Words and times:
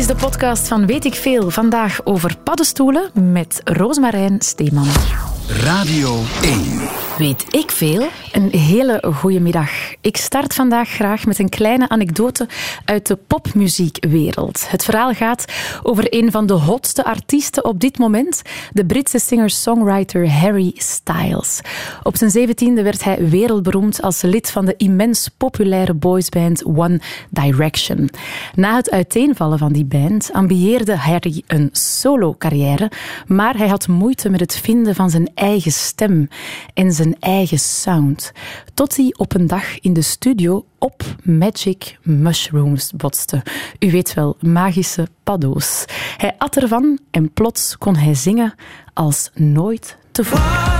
is 0.00 0.06
de 0.06 0.14
podcast 0.14 0.68
van 0.68 0.86
Weet 0.86 1.04
ik 1.04 1.14
Veel. 1.14 1.50
Vandaag 1.50 2.00
over 2.04 2.36
paddenstoelen 2.36 3.10
met 3.32 3.60
Roosmarijn 3.64 4.40
Steeman. 4.40 4.86
Radio 5.48 6.20
1. 6.42 7.09
Weet 7.20 7.54
ik 7.54 7.70
veel? 7.70 8.08
Een 8.32 8.50
hele 8.50 9.02
goede 9.14 9.40
middag. 9.40 9.70
Ik 10.00 10.16
start 10.16 10.54
vandaag 10.54 10.88
graag 10.88 11.26
met 11.26 11.38
een 11.38 11.48
kleine 11.48 11.88
anekdote 11.88 12.48
uit 12.84 13.06
de 13.06 13.16
popmuziekwereld. 13.26 14.70
Het 14.70 14.84
verhaal 14.84 15.12
gaat 15.12 15.44
over 15.82 16.06
een 16.14 16.30
van 16.30 16.46
de 16.46 16.52
hotste 16.52 17.04
artiesten 17.04 17.64
op 17.64 17.80
dit 17.80 17.98
moment, 17.98 18.42
de 18.72 18.86
Britse 18.86 19.18
singer-songwriter 19.18 20.30
Harry 20.30 20.72
Styles. 20.74 21.60
Op 22.02 22.16
zijn 22.16 22.30
zeventiende 22.30 22.82
werd 22.82 23.04
hij 23.04 23.28
wereldberoemd 23.28 24.02
als 24.02 24.22
lid 24.22 24.50
van 24.50 24.64
de 24.64 24.74
immens 24.76 25.28
populaire 25.36 25.94
boysband 25.94 26.64
One 26.64 27.00
Direction. 27.30 28.10
Na 28.54 28.76
het 28.76 28.90
uiteenvallen 28.90 29.58
van 29.58 29.72
die 29.72 29.84
band 29.84 30.30
ambieerde 30.32 30.96
Harry 30.96 31.42
een 31.46 31.68
solo-carrière, 31.72 32.90
maar 33.26 33.56
hij 33.56 33.68
had 33.68 33.88
moeite 33.88 34.30
met 34.30 34.40
het 34.40 34.56
vinden 34.56 34.94
van 34.94 35.10
zijn 35.10 35.30
eigen 35.34 35.72
stem 35.72 36.28
en 36.74 36.92
zijn 36.92 37.08
eigen 37.20 37.58
sound. 37.58 38.32
Tot 38.74 38.96
hij 38.96 39.14
op 39.16 39.34
een 39.34 39.46
dag 39.46 39.80
in 39.80 39.92
de 39.92 40.02
studio 40.02 40.64
op 40.78 41.02
Magic 41.22 41.98
Mushrooms 42.02 42.92
botste. 42.96 43.42
U 43.78 43.90
weet 43.90 44.14
wel, 44.14 44.36
magische 44.40 45.08
paddo's. 45.24 45.84
Hij 46.16 46.34
at 46.38 46.56
ervan 46.56 46.98
en 47.10 47.32
plots 47.32 47.78
kon 47.78 47.96
hij 47.96 48.14
zingen 48.14 48.54
als 48.94 49.30
nooit 49.34 49.96
tevoren. 50.12 50.79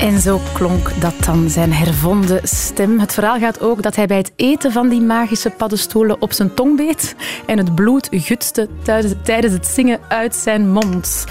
En 0.00 0.20
zo 0.20 0.40
klonk 0.52 1.00
dat 1.00 1.14
dan, 1.24 1.50
zijn 1.50 1.72
hervonden 1.72 2.40
stem. 2.42 3.00
Het 3.00 3.14
verhaal 3.14 3.38
gaat 3.38 3.60
ook 3.60 3.82
dat 3.82 3.96
hij 3.96 4.06
bij 4.06 4.16
het 4.16 4.32
eten 4.36 4.72
van 4.72 4.88
die 4.88 5.00
magische 5.00 5.50
paddenstoelen 5.50 6.22
op 6.22 6.32
zijn 6.32 6.54
tong 6.54 6.76
beet 6.76 7.14
en 7.46 7.58
het 7.58 7.74
bloed 7.74 8.08
gutste 8.10 8.68
tijdens 9.22 9.52
het 9.52 9.66
zingen 9.66 10.00
uit 10.08 10.34
zijn 10.34 10.72
mond. 10.72 11.24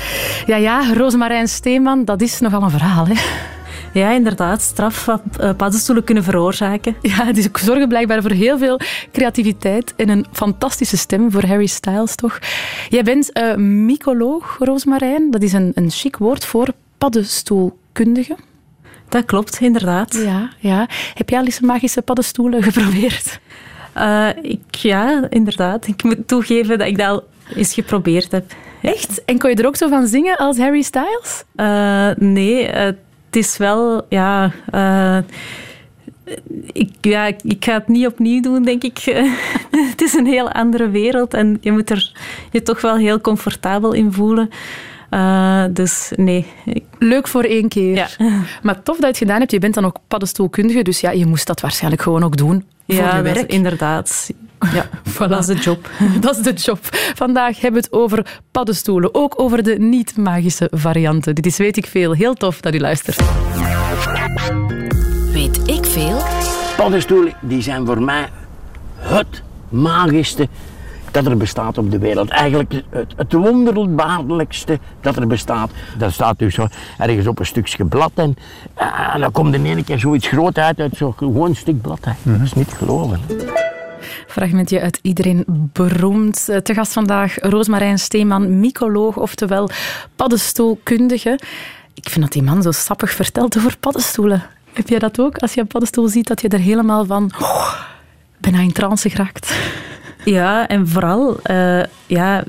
Ja, 0.45 0.55
ja, 0.55 0.93
Rosemarijn 0.93 1.47
Steeman, 1.47 2.05
dat 2.05 2.21
is 2.21 2.39
nogal 2.39 2.61
een 2.61 2.69
verhaal, 2.69 3.07
hè? 3.07 3.13
Ja, 3.93 4.11
inderdaad. 4.11 4.61
Straf 4.61 5.05
wat 5.05 5.21
eh, 5.39 5.53
paddenstoelen 5.55 6.03
kunnen 6.03 6.23
veroorzaken. 6.23 6.95
Ja, 7.01 7.31
die 7.31 7.49
zorgen 7.53 7.87
blijkbaar 7.87 8.21
voor 8.21 8.31
heel 8.31 8.57
veel 8.57 8.79
creativiteit 9.11 9.93
en 9.95 10.09
een 10.09 10.25
fantastische 10.31 10.97
stem 10.97 11.31
voor 11.31 11.45
Harry 11.45 11.65
Styles, 11.65 12.15
toch? 12.15 12.39
Jij 12.89 13.03
bent 13.03 13.37
uh, 13.37 13.55
mycoloog, 13.55 14.57
Roosmarijn. 14.59 15.31
Dat 15.31 15.41
is 15.41 15.53
een, 15.53 15.71
een 15.75 15.91
chic 15.91 16.17
woord 16.17 16.45
voor 16.45 16.67
paddenstoelkundige. 16.97 18.35
Dat 19.09 19.25
klopt, 19.25 19.59
inderdaad. 19.59 20.15
Ja, 20.15 20.49
ja. 20.59 20.87
Heb 21.13 21.29
jij 21.29 21.39
al 21.39 21.45
eens 21.45 21.59
magische 21.59 22.01
paddenstoelen 22.01 22.63
geprobeerd? 22.71 23.39
Uh, 23.97 24.27
ik, 24.41 24.75
ja, 24.75 25.27
inderdaad. 25.29 25.87
Ik 25.87 26.03
moet 26.03 26.27
toegeven 26.27 26.77
dat 26.77 26.87
ik 26.87 26.97
dat 26.97 27.07
al 27.07 27.23
eens 27.55 27.73
geprobeerd 27.73 28.31
heb. 28.31 28.53
Echt? 28.81 29.25
En 29.25 29.39
kon 29.39 29.49
je 29.49 29.55
er 29.55 29.67
ook 29.67 29.75
zo 29.75 29.87
van 29.87 30.07
zingen 30.07 30.37
als 30.37 30.57
Harry 30.57 30.81
Styles? 30.81 31.43
Uh, 31.55 32.09
nee, 32.15 32.67
uh, 32.67 32.73
het 32.73 32.95
is 33.31 33.57
wel... 33.57 34.05
Ja, 34.09 34.51
ik, 36.71 36.91
ja, 37.01 37.25
ik 37.25 37.65
ga 37.65 37.73
het 37.73 37.87
niet 37.87 38.07
opnieuw 38.07 38.41
doen, 38.41 38.63
denk 38.63 38.83
ik. 38.83 38.97
het 39.91 40.01
is 40.01 40.13
een 40.13 40.25
heel 40.25 40.51
andere 40.51 40.89
wereld 40.89 41.33
en 41.33 41.57
je 41.61 41.71
moet 41.71 41.89
er 41.89 42.11
je 42.51 42.61
toch 42.61 42.81
wel 42.81 42.95
heel 42.95 43.21
comfortabel 43.21 43.93
in 43.93 44.13
voelen. 44.13 44.49
Uh, 45.11 45.63
dus 45.69 46.11
nee. 46.15 46.45
Leuk 46.99 47.27
voor 47.27 47.43
één 47.43 47.67
keer. 47.67 47.95
Ja. 47.95 48.07
Maar 48.61 48.83
tof 48.83 48.95
dat 48.95 49.03
je 49.03 49.07
het 49.07 49.17
gedaan 49.17 49.39
hebt. 49.39 49.51
Je 49.51 49.59
bent 49.59 49.73
dan 49.73 49.85
ook 49.85 49.97
paddenstoelkundige, 50.07 50.81
dus 50.81 50.99
ja, 50.99 51.11
je 51.11 51.25
moest 51.25 51.47
dat 51.47 51.61
waarschijnlijk 51.61 52.01
gewoon 52.01 52.23
ook 52.23 52.37
doen 52.37 52.65
voor 52.87 52.95
ja, 52.95 53.15
je 53.15 53.21
werk. 53.21 53.51
inderdaad. 53.51 54.29
Ja, 54.73 54.85
voilà. 55.13 55.27
dat 55.29 55.39
is 55.39 55.45
de 55.45 55.55
job. 55.55 55.89
dat 56.21 56.37
is 56.37 56.43
de 56.43 56.53
job. 56.53 56.79
Vandaag 57.15 57.61
hebben 57.61 57.81
we 57.81 57.87
het 57.91 57.97
over 57.99 58.39
paddenstoelen. 58.51 59.15
Ook 59.15 59.39
over 59.39 59.63
de 59.63 59.79
niet-magische 59.79 60.67
varianten. 60.71 61.35
Dit 61.35 61.45
is 61.45 61.57
Weet 61.57 61.77
ik 61.77 61.85
Veel. 61.85 62.13
Heel 62.13 62.33
tof 62.33 62.61
dat 62.61 62.73
u 62.73 62.79
luistert. 62.79 63.19
Weet 65.31 65.69
ik 65.69 65.85
Veel? 65.85 66.21
Paddenstoelen 66.77 67.33
die 67.41 67.61
zijn 67.61 67.85
voor 67.85 68.01
mij 68.01 68.29
het 68.97 69.43
magischste 69.69 70.47
dat 71.11 71.25
er 71.25 71.37
bestaat 71.37 71.77
op 71.77 71.91
de 71.91 71.99
wereld. 71.99 72.29
Eigenlijk 72.29 72.73
het, 72.89 73.13
het 73.15 73.33
wonderbaarlijkste 73.33 74.79
dat 75.01 75.15
er 75.15 75.27
bestaat. 75.27 75.71
Dat 75.97 76.11
staat 76.11 76.39
dus 76.39 76.55
zo 76.55 76.67
ergens 76.97 77.27
op 77.27 77.39
een 77.39 77.45
stukje 77.45 77.85
blad 77.85 78.11
en, 78.15 78.35
uh, 78.81 79.15
dan 79.15 79.31
komt 79.31 79.53
in 79.53 79.65
één 79.65 79.83
keer 79.83 79.99
zoiets 79.99 80.27
groot 80.27 80.57
uit 80.57 80.79
uit 80.79 80.97
zo'n 80.97 81.13
gewoon 81.13 81.55
stuk 81.55 81.81
blad. 81.81 81.99
Dat 82.23 82.41
is 82.43 82.53
niet 82.53 82.73
geloven. 82.73 83.19
Fragmentje 84.27 84.81
uit 84.81 84.99
Iedereen 85.01 85.69
Beroemd. 85.73 86.49
Eh, 86.49 86.57
te 86.57 86.73
gast 86.73 86.93
vandaag 86.93 87.35
Roosmarijn 87.39 87.99
Steeman, 87.99 88.59
mycoloog, 88.59 89.17
oftewel 89.17 89.69
paddenstoelkundige. 90.15 91.39
Ik 91.93 92.09
vind 92.09 92.21
dat 92.21 92.33
die 92.33 92.43
man 92.43 92.61
zo 92.61 92.71
sappig 92.71 93.11
vertelt 93.11 93.57
over 93.57 93.77
paddenstoelen. 93.77 94.43
Heb 94.73 94.89
jij 94.89 94.99
dat 94.99 95.19
ook? 95.19 95.37
Als 95.37 95.53
je 95.53 95.61
een 95.61 95.67
paddenstoel 95.67 96.07
ziet, 96.07 96.27
dat 96.27 96.41
je 96.41 96.47
er 96.47 96.59
helemaal 96.59 97.05
van... 97.05 97.31
Oh, 97.39 97.73
bijna 98.37 98.59
in 98.59 98.71
trance 98.71 99.09
geraakt. 99.09 99.53
Ja, 100.23 100.67
en 100.67 100.87
vooral, 100.87 101.39
uh, 101.51 101.83
ja, 102.05 102.43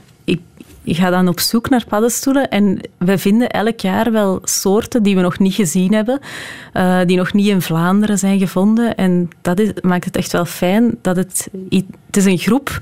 ik, 0.82 0.96
ga 0.96 1.10
dan 1.10 1.28
op 1.28 1.40
zoek 1.40 1.68
naar 1.68 1.84
paddenstoelen 1.88 2.48
en 2.48 2.80
we 2.98 3.18
vinden 3.18 3.48
elk 3.48 3.80
jaar 3.80 4.12
wel 4.12 4.38
soorten 4.42 5.02
die 5.02 5.14
we 5.14 5.20
nog 5.20 5.38
niet 5.38 5.54
gezien 5.54 5.94
hebben, 5.94 6.20
uh, 6.74 7.00
die 7.06 7.16
nog 7.16 7.32
niet 7.32 7.46
in 7.46 7.62
Vlaanderen 7.62 8.18
zijn 8.18 8.38
gevonden. 8.38 8.94
En 8.94 9.28
dat 9.42 9.58
is, 9.58 9.70
maakt 9.82 10.04
het 10.04 10.16
echt 10.16 10.32
wel 10.32 10.44
fijn 10.44 10.98
dat 11.02 11.16
het... 11.16 11.48
Het 12.06 12.18
is 12.18 12.24
een 12.24 12.38
groep 12.38 12.78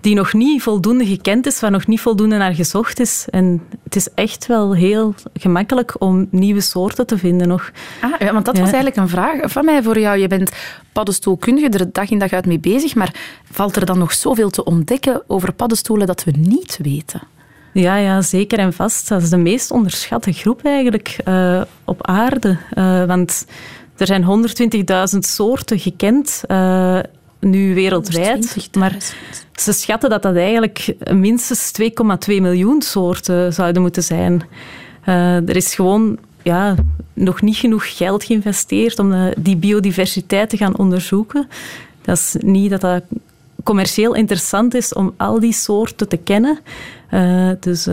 die 0.00 0.14
nog 0.14 0.32
niet 0.32 0.62
voldoende 0.62 1.06
gekend 1.06 1.46
is, 1.46 1.60
waar 1.60 1.70
nog 1.70 1.86
niet 1.86 2.00
voldoende 2.00 2.36
naar 2.36 2.54
gezocht 2.54 3.00
is. 3.00 3.26
En 3.30 3.62
het 3.84 3.96
is 3.96 4.08
echt 4.14 4.46
wel 4.46 4.74
heel 4.74 5.14
gemakkelijk 5.34 5.94
om 5.98 6.26
nieuwe 6.30 6.60
soorten 6.60 7.06
te 7.06 7.18
vinden 7.18 7.48
nog. 7.48 7.70
Ah, 8.00 8.10
ja, 8.18 8.32
want 8.32 8.44
dat 8.44 8.58
was 8.58 8.66
eigenlijk 8.66 8.96
een 8.96 9.08
vraag 9.08 9.38
van 9.42 9.64
mij 9.64 9.82
voor 9.82 9.98
jou. 9.98 10.18
Je 10.18 10.28
bent 10.28 10.52
paddenstoelkundige, 10.92 11.68
er 11.68 11.92
dag 11.92 12.10
in 12.10 12.18
dag 12.18 12.32
uit 12.32 12.46
mee 12.46 12.58
bezig, 12.58 12.94
maar 12.94 13.14
valt 13.50 13.76
er 13.76 13.86
dan 13.86 13.98
nog 13.98 14.12
zoveel 14.12 14.50
te 14.50 14.64
ontdekken 14.64 15.22
over 15.26 15.52
paddenstoelen 15.52 16.06
dat 16.06 16.24
we 16.24 16.32
niet 16.36 16.78
weten? 16.82 17.20
Ja, 17.72 17.96
ja, 17.96 18.22
zeker 18.22 18.58
en 18.58 18.72
vast. 18.72 19.08
Dat 19.08 19.22
is 19.22 19.30
de 19.30 19.36
meest 19.36 19.70
onderschatte 19.70 20.32
groep 20.32 20.64
eigenlijk 20.64 21.16
uh, 21.28 21.62
op 21.84 22.06
aarde. 22.06 22.56
Uh, 22.74 23.04
want 23.04 23.46
er 23.96 24.06
zijn 24.06 24.46
120.000 25.14 25.18
soorten 25.18 25.78
gekend. 25.78 26.42
Uh, 26.48 26.98
nu 27.40 27.74
wereldwijd. 27.74 28.68
Maar 28.78 28.96
ze 29.54 29.72
schatten 29.72 30.10
dat 30.10 30.22
dat 30.22 30.36
eigenlijk 30.36 30.94
minstens 31.12 31.72
2,2 31.82 31.86
miljoen 32.26 32.82
soorten 32.82 33.52
zouden 33.52 33.82
moeten 33.82 34.02
zijn. 34.02 34.42
Er 35.46 35.56
is 35.56 35.74
gewoon 35.74 36.18
ja, 36.42 36.74
nog 37.12 37.42
niet 37.42 37.56
genoeg 37.56 37.96
geld 37.96 38.24
geïnvesteerd 38.24 38.98
om 38.98 39.32
die 39.38 39.56
biodiversiteit 39.56 40.50
te 40.50 40.56
gaan 40.56 40.76
onderzoeken. 40.76 41.48
Dat 42.02 42.16
is 42.16 42.36
niet 42.38 42.70
dat 42.70 42.80
dat 42.80 43.02
commercieel 43.62 44.14
interessant 44.14 44.74
is 44.74 44.92
om 44.92 45.14
al 45.16 45.40
die 45.40 45.52
soorten 45.52 46.08
te 46.08 46.16
kennen. 46.16 46.58
Uh, 47.14 47.50
dus 47.60 47.88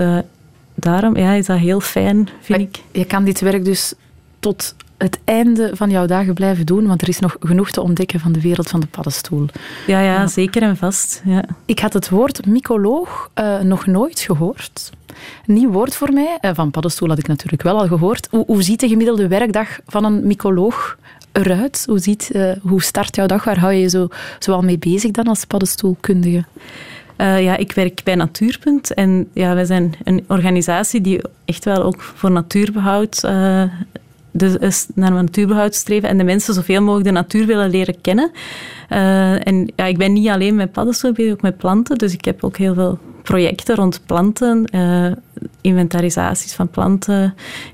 daarom 0.76 1.18
ja, 1.18 1.34
is 1.34 1.46
dat 1.46 1.58
heel 1.58 1.80
fijn, 1.80 2.30
vind 2.42 2.60
ik. 2.60 2.82
Je 2.92 3.06
kan 3.06 3.24
dit 3.24 3.40
werk 3.40 3.66
dus 3.66 3.94
tot 4.40 4.76
het 5.00 5.20
einde 5.24 5.72
van 5.74 5.90
jouw 5.90 6.06
dagen 6.06 6.34
blijven 6.34 6.66
doen, 6.66 6.88
want 6.88 7.02
er 7.02 7.10
is 7.10 7.20
nog 7.20 7.36
genoeg 7.40 7.72
te 7.72 7.82
ontdekken 7.82 8.20
van 8.20 8.32
de 8.32 8.42
wereld 8.42 8.70
van 8.70 8.80
de 8.80 8.88
paddenstoel. 8.88 9.46
Ja, 9.88 10.00
ja, 10.00 10.28
zeker 10.28 10.62
en 10.62 10.78
vast. 10.78 11.22
Ja. 11.26 11.44
Ik 11.66 11.80
had 11.80 11.94
het 11.94 12.10
woord 12.10 12.46
mycoloog 12.46 13.30
uh, 13.36 13.60
nog 13.60 13.86
nooit 13.86 14.20
gehoord. 14.20 14.92
Nieuw 15.46 15.72
woord 15.72 15.96
voor 15.96 16.14
mij. 16.14 16.38
Uh, 16.42 16.52
van 16.54 16.72
paddenstoel 16.72 17.10
had 17.10 17.18
ik 17.18 17.28
natuurlijk 17.28 17.62
wel 17.62 17.80
al 17.80 17.88
gehoord. 17.88 18.28
Hoe, 18.32 18.46
hoe 18.46 18.64
ziet 18.64 18.80
de 18.80 18.88
gemiddelde 18.88 19.28
werkdag 19.28 19.80
van 19.86 20.04
een 20.04 20.28
mycoloog 20.28 20.98
eruit? 21.32 21.84
Hoe, 21.88 22.00
ziet, 22.00 22.30
uh, 22.34 22.52
hoe 22.62 22.82
start 22.82 23.16
jouw 23.16 23.28
dag? 23.28 23.44
Waar 23.44 23.60
hou 23.60 23.74
je 23.74 23.82
je 23.82 23.90
zo, 23.90 24.08
zo 24.40 24.52
al 24.52 24.62
mee 24.62 24.78
bezig 24.78 25.12
dan 25.12 25.28
als 25.28 25.46
paddenstoelkundige? 25.46 26.46
Uh, 27.22 27.44
ja, 27.44 27.58
ik 27.58 27.72
werk 27.72 28.02
bij 28.04 28.16
Natuurpunt 28.16 28.94
en 28.94 29.28
ja, 29.34 29.54
wij 29.54 29.66
zijn 29.66 29.94
een 30.04 30.24
organisatie 30.28 31.02
die 31.02 31.22
echt 31.46 31.66
wel 31.66 31.84
ook 31.84 32.02
voor 32.02 32.32
natuurbehoud 32.32 33.22
uh, 33.26 33.64
naar 34.96 35.12
natuurbehoud 35.12 35.76
streven 35.76 36.10
en 36.10 36.18
de 36.18 36.24
mensen 36.24 36.54
zoveel 36.54 36.82
mogelijk 36.82 37.06
de 37.06 37.14
natuur 37.14 37.46
willen 37.46 37.70
leren 37.70 38.02
kennen. 38.02 38.32
Uh, 38.90 39.48
en 39.48 39.72
ja, 39.76 39.86
ik 39.86 39.98
ben 39.98 40.14
niet 40.14 40.28
alleen 40.28 40.56
met 40.56 40.72
paddenstoelen 40.72 41.32
ook 41.32 41.42
met 41.42 41.58
planten. 41.58 41.98
Dus 41.98 42.14
ik 42.14 42.26
heb 42.26 42.44
ook 42.44 42.58
heel 42.58 42.74
veel 42.74 43.00
projecten 43.24 43.76
rond 43.76 44.02
planten, 44.06 44.70
inventarisaties 45.62 46.54
van 46.54 46.70
planten 46.70 47.24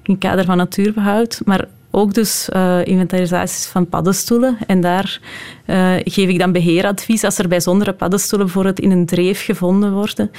in 0.04 0.14
het 0.14 0.20
kader 0.20 0.46
van 0.46 0.58
natuurbehoud. 0.58 1.42
Maar 1.46 1.68
ook 1.92 2.14
dus 2.14 2.50
uh, 2.56 2.86
inventarisaties 2.86 3.66
van 3.66 3.90
paddenstoelen. 3.90 4.58
En 4.68 4.82
daar 4.82 5.20
uh, 5.66 5.94
geef 6.04 6.30
ik 6.30 6.40
dan 6.40 6.52
beheeradvies. 6.52 7.24
Als 7.24 7.38
er 7.38 7.48
bijzondere 7.48 7.94
paddenstoelen 7.94 8.48
bijvoorbeeld 8.48 8.80
in 8.80 8.92
een 8.92 9.06
dreef 9.06 9.46
gevonden 9.46 9.94
worden, 9.94 10.32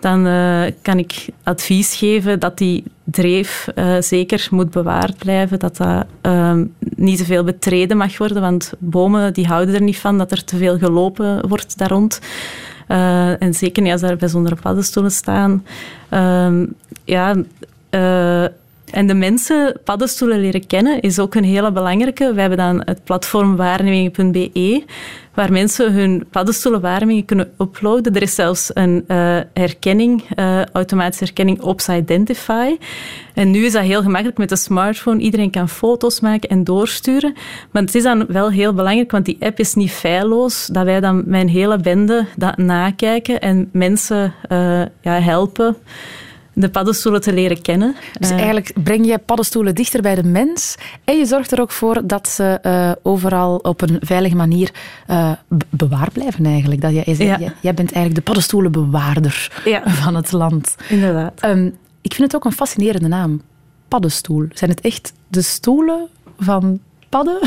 dan 0.00 0.26
uh, 0.26 0.62
kan 0.82 0.98
ik 0.98 1.26
advies 1.42 1.94
geven 1.94 2.40
dat 2.40 2.58
die 2.58 2.84
dreef 3.04 3.68
zeker 4.00 4.48
moet 4.50 4.70
bewaard 4.70 5.18
blijven. 5.18 5.58
Dat 5.58 5.76
dat 5.76 6.06
niet 6.78 7.18
te 7.18 7.24
veel 7.24 7.44
betreden 7.44 7.96
mag 7.96 8.18
worden, 8.18 8.40
want 8.40 8.72
bomen 8.78 9.32
die 9.32 9.46
houden 9.46 9.74
er 9.74 9.82
niet 9.82 9.98
van 9.98 10.18
dat 10.18 10.30
er 10.30 10.44
te 10.44 10.56
veel 10.56 10.78
gelopen 10.78 11.48
wordt 11.48 11.78
daar 11.78 11.88
rond. 11.88 12.20
en 13.38 13.54
zeker 13.54 13.82
niet 13.82 13.92
als 13.92 14.02
er 14.02 14.16
bijzondere 14.16 14.56
paddenstoelen 14.62 15.12
staan. 15.12 15.64
Ehm, 16.08 16.66
ja... 17.04 17.34
En 18.96 19.06
de 19.06 19.14
mensen 19.14 19.80
paddenstoelen 19.84 20.40
leren 20.40 20.66
kennen 20.66 21.00
is 21.00 21.18
ook 21.18 21.34
een 21.34 21.44
hele 21.44 21.72
belangrijke. 21.72 22.32
We 22.34 22.40
hebben 22.40 22.58
dan 22.58 22.82
het 22.84 23.04
platform 23.04 23.56
waarnemingen.be, 23.56 24.84
waar 25.34 25.52
mensen 25.52 25.92
hun 25.92 26.26
paddenstoelenwaarnemingen 26.30 27.24
kunnen 27.24 27.52
uploaden. 27.58 28.14
Er 28.14 28.22
is 28.22 28.34
zelfs 28.34 28.70
een 28.74 29.04
uh, 29.08 29.38
herkenning, 29.54 30.24
uh, 30.36 30.64
automatische 30.64 31.24
herkenning 31.24 31.60
Ops 31.60 31.88
Identify. 31.88 32.76
En 33.34 33.50
nu 33.50 33.64
is 33.64 33.72
dat 33.72 33.82
heel 33.82 34.02
gemakkelijk 34.02 34.38
met 34.38 34.48
de 34.48 34.56
smartphone. 34.56 35.20
Iedereen 35.20 35.50
kan 35.50 35.68
foto's 35.68 36.20
maken 36.20 36.48
en 36.48 36.64
doorsturen. 36.64 37.34
Maar 37.70 37.82
het 37.82 37.94
is 37.94 38.02
dan 38.02 38.26
wel 38.26 38.50
heel 38.50 38.74
belangrijk, 38.74 39.10
want 39.10 39.24
die 39.24 39.36
app 39.40 39.58
is 39.58 39.74
niet 39.74 39.90
feilloos, 39.90 40.66
dat 40.66 40.84
wij 40.84 41.00
dan 41.00 41.22
mijn 41.26 41.48
hele 41.48 41.78
bende 41.78 42.26
dat 42.36 42.56
nakijken 42.56 43.40
en 43.40 43.68
mensen 43.72 44.34
uh, 44.48 44.82
ja, 45.00 45.20
helpen 45.20 45.76
de 46.58 46.68
paddenstoelen 46.68 47.20
te 47.20 47.32
leren 47.32 47.62
kennen. 47.62 47.94
Dus 48.18 48.30
eh, 48.30 48.36
eigenlijk 48.36 48.72
breng 48.82 49.06
je 49.06 49.18
paddenstoelen 49.18 49.74
dichter 49.74 50.02
bij 50.02 50.14
de 50.14 50.24
mens 50.24 50.74
en 51.04 51.16
je 51.16 51.26
zorgt 51.26 51.52
er 51.52 51.60
ook 51.60 51.70
voor 51.70 52.06
dat 52.06 52.28
ze 52.28 52.58
uh, 52.62 52.92
overal 53.02 53.56
op 53.56 53.80
een 53.80 53.96
veilige 54.00 54.36
manier 54.36 54.70
uh, 55.10 55.32
bewaard 55.70 56.12
blijven 56.12 56.46
eigenlijk. 56.46 56.80
Dat 56.80 56.92
jij, 56.92 57.04
jij, 57.04 57.52
jij, 57.60 57.74
bent 57.74 57.92
eigenlijk 57.92 58.14
de 58.14 58.20
paddenstoelenbewaarder 58.20 59.62
ja. 59.64 59.90
van 60.02 60.14
het 60.14 60.32
land. 60.32 60.74
Inderdaad. 60.88 61.44
Um, 61.44 61.76
ik 62.00 62.14
vind 62.14 62.32
het 62.32 62.36
ook 62.36 62.44
een 62.44 62.56
fascinerende 62.56 63.08
naam. 63.08 63.42
Paddenstoel. 63.88 64.46
Zijn 64.52 64.70
het 64.70 64.80
echt 64.80 65.12
de 65.28 65.42
stoelen 65.42 66.08
van 66.38 66.80
padden? 67.08 67.38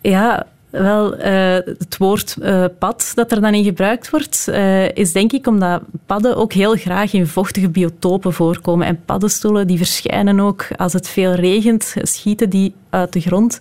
Ja, 0.00 0.46
wel, 0.70 1.18
uh, 1.18 1.24
het 1.54 1.96
woord 1.98 2.36
uh, 2.40 2.64
pad 2.78 3.12
dat 3.14 3.32
er 3.32 3.40
dan 3.40 3.54
in 3.54 3.64
gebruikt 3.64 4.10
wordt, 4.10 4.46
uh, 4.48 4.88
is 4.88 5.12
denk 5.12 5.32
ik 5.32 5.46
omdat 5.46 5.82
padden 6.06 6.36
ook 6.36 6.52
heel 6.52 6.76
graag 6.76 7.12
in 7.12 7.26
vochtige 7.26 7.68
biotopen 7.68 8.32
voorkomen. 8.32 8.86
En 8.86 9.04
paddenstoelen 9.04 9.66
die 9.66 9.76
verschijnen 9.76 10.40
ook 10.40 10.66
als 10.76 10.92
het 10.92 11.08
veel 11.08 11.32
regent, 11.32 11.94
schieten 12.02 12.50
die 12.50 12.74
uit 12.90 13.12
de 13.12 13.20
grond. 13.20 13.58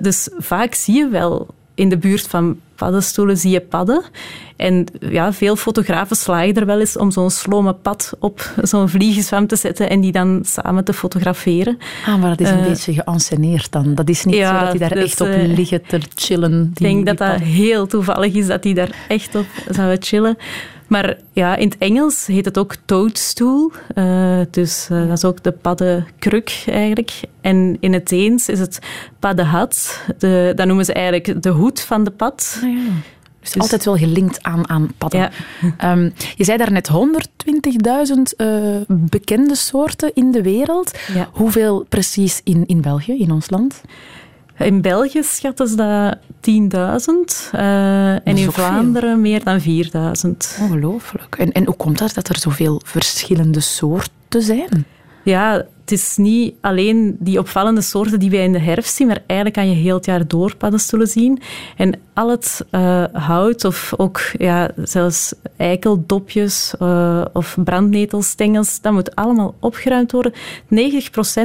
dus 0.00 0.28
vaak 0.38 0.74
zie 0.74 0.94
je 0.94 1.08
wel 1.08 1.46
in 1.80 1.88
de 1.88 1.98
buurt 1.98 2.26
van 2.26 2.58
paddenstoelen 2.74 3.36
zie 3.36 3.50
je 3.50 3.60
padden. 3.60 4.02
En 4.56 4.86
ja, 5.00 5.32
veel 5.32 5.56
fotografen 5.56 6.16
slagen 6.16 6.54
er 6.54 6.66
wel 6.66 6.80
eens 6.80 6.96
om 6.96 7.10
zo'n 7.10 7.30
slome 7.30 7.72
pad 7.72 8.12
op 8.18 8.52
zo'n 8.62 8.88
vliegenzwam 8.88 9.46
te 9.46 9.56
zetten 9.56 9.90
en 9.90 10.00
die 10.00 10.12
dan 10.12 10.40
samen 10.44 10.84
te 10.84 10.92
fotograferen. 10.92 11.78
Ah, 12.06 12.20
maar 12.20 12.30
dat 12.30 12.40
is 12.40 12.50
een 12.50 12.58
uh, 12.58 12.66
beetje 12.66 12.92
geanceneerd 12.92 13.72
dan. 13.72 13.94
Dat 13.94 14.08
is 14.08 14.24
niet 14.24 14.34
ja, 14.34 14.58
zo 14.58 14.64
dat 14.64 14.70
die 14.70 14.80
daar 14.80 14.94
dus, 14.94 15.04
echt 15.04 15.20
op 15.20 15.26
uh, 15.26 15.56
liggen 15.56 15.82
te 15.86 16.00
chillen. 16.14 16.70
Ik 16.74 16.82
denk 16.82 17.06
dat 17.06 17.18
dat 17.18 17.40
heel 17.40 17.86
toevallig 17.86 18.34
is 18.34 18.46
dat 18.46 18.62
die 18.62 18.74
daar 18.74 18.90
echt 19.08 19.34
op 19.34 19.46
zouden 19.70 20.02
chillen. 20.02 20.36
Maar 20.90 21.16
ja, 21.32 21.56
in 21.56 21.68
het 21.68 21.78
Engels 21.78 22.26
heet 22.26 22.44
het 22.44 22.58
ook 22.58 22.74
toadstool. 22.84 23.72
Uh, 23.94 24.40
dus 24.50 24.88
uh, 24.92 25.08
dat 25.08 25.16
is 25.16 25.24
ook 25.24 25.42
de 25.42 25.52
paddenkruk 25.52 26.64
eigenlijk. 26.66 27.20
En 27.40 27.76
in 27.80 27.92
het 27.92 28.08
Deens 28.08 28.48
is 28.48 28.58
het 28.58 28.78
paddenhat. 29.18 30.00
De, 30.18 30.52
dat 30.56 30.66
noemen 30.66 30.84
ze 30.84 30.92
eigenlijk 30.92 31.42
de 31.42 31.48
hoed 31.48 31.80
van 31.80 32.04
de 32.04 32.10
pad. 32.10 32.60
Oh 32.64 32.70
ja. 32.70 32.90
Dus, 33.40 33.50
dus 33.50 33.62
altijd 33.62 33.84
wel 33.84 33.96
gelinkt 33.96 34.42
aan, 34.42 34.68
aan 34.68 34.92
padden. 34.98 35.30
Ja. 35.78 35.92
Um, 35.92 36.12
je 36.36 36.44
zei 36.44 36.58
daarnet 36.58 36.90
120.000 36.92 36.96
uh, 38.36 38.76
bekende 38.88 39.54
soorten 39.54 40.10
in 40.14 40.30
de 40.30 40.42
wereld. 40.42 40.98
Ja. 41.14 41.28
Hoeveel 41.32 41.86
precies 41.88 42.40
in, 42.44 42.66
in 42.66 42.80
België, 42.80 43.18
in 43.18 43.30
ons 43.30 43.50
land? 43.50 43.80
In 44.64 44.80
België 44.80 45.22
schatten 45.22 45.68
ze 45.68 45.76
dat 45.76 46.16
10.000 46.16 47.54
uh, 47.54 48.10
en 48.12 48.22
in 48.24 48.52
Vlaanderen 48.52 49.10
veel. 49.10 49.20
meer 49.20 49.44
dan 49.44 49.60
4.000. 49.60 50.60
Ongelooflijk. 50.60 51.36
En, 51.38 51.52
en 51.52 51.64
hoe 51.64 51.76
komt 51.76 51.98
dat 51.98 52.14
dat 52.14 52.28
er 52.28 52.38
zoveel 52.38 52.80
verschillende 52.84 53.60
soorten 53.60 54.42
zijn? 54.42 54.84
Ja, 55.24 55.52
het 55.80 55.92
is 55.92 56.16
niet 56.16 56.54
alleen 56.60 57.16
die 57.18 57.38
opvallende 57.38 57.80
soorten 57.80 58.18
die 58.18 58.30
wij 58.30 58.44
in 58.44 58.52
de 58.52 58.58
herfst 58.58 58.94
zien, 58.94 59.06
maar 59.06 59.22
eigenlijk 59.26 59.58
kan 59.58 59.68
je 59.68 59.82
heel 59.82 59.96
het 59.96 60.04
jaar 60.04 60.26
door 60.26 60.56
paddenstoelen 60.56 61.08
zien. 61.08 61.40
En 61.76 62.00
al 62.14 62.30
het 62.30 62.66
uh, 62.70 63.04
hout 63.12 63.64
of 63.64 63.92
ook 63.96 64.20
ja, 64.38 64.70
zelfs 64.76 65.34
eikeldopjes 65.56 66.74
uh, 66.82 67.24
of 67.32 67.56
brandnetelstengels, 67.64 68.80
dat 68.80 68.92
moet 68.92 69.14
allemaal 69.14 69.54
opgeruimd 69.60 70.12
worden. 70.12 70.32
90% 70.32 70.36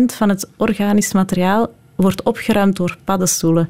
van 0.05 0.29
het 0.29 0.49
organisch 0.57 1.13
materiaal 1.13 1.69
wordt 1.95 2.23
opgeruimd 2.23 2.75
door 2.75 2.97
paddenstoelen. 3.03 3.69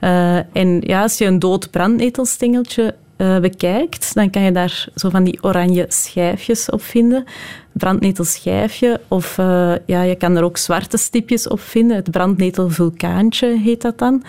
Uh, 0.00 0.36
en 0.36 0.80
ja, 0.80 1.02
als 1.02 1.18
je 1.18 1.24
een 1.24 1.38
dood 1.38 1.70
brandnetelstengeltje 1.70 2.94
uh, 3.16 3.38
bekijkt, 3.38 4.14
dan 4.14 4.30
kan 4.30 4.42
je 4.42 4.52
daar 4.52 4.88
zo 4.94 5.08
van 5.08 5.24
die 5.24 5.42
oranje 5.42 5.84
schijfjes 5.88 6.70
op 6.70 6.82
vinden. 6.82 7.24
Brandnetelschijfje. 7.72 9.00
Of 9.08 9.38
uh, 9.38 9.72
ja, 9.86 10.02
je 10.02 10.14
kan 10.14 10.36
er 10.36 10.42
ook 10.42 10.56
zwarte 10.56 10.96
stipjes 10.96 11.48
op 11.48 11.60
vinden. 11.60 11.96
Het 11.96 12.10
brandnetelvulkaantje 12.10 13.58
heet 13.58 13.82
dat 13.82 13.98
dan. 13.98 14.22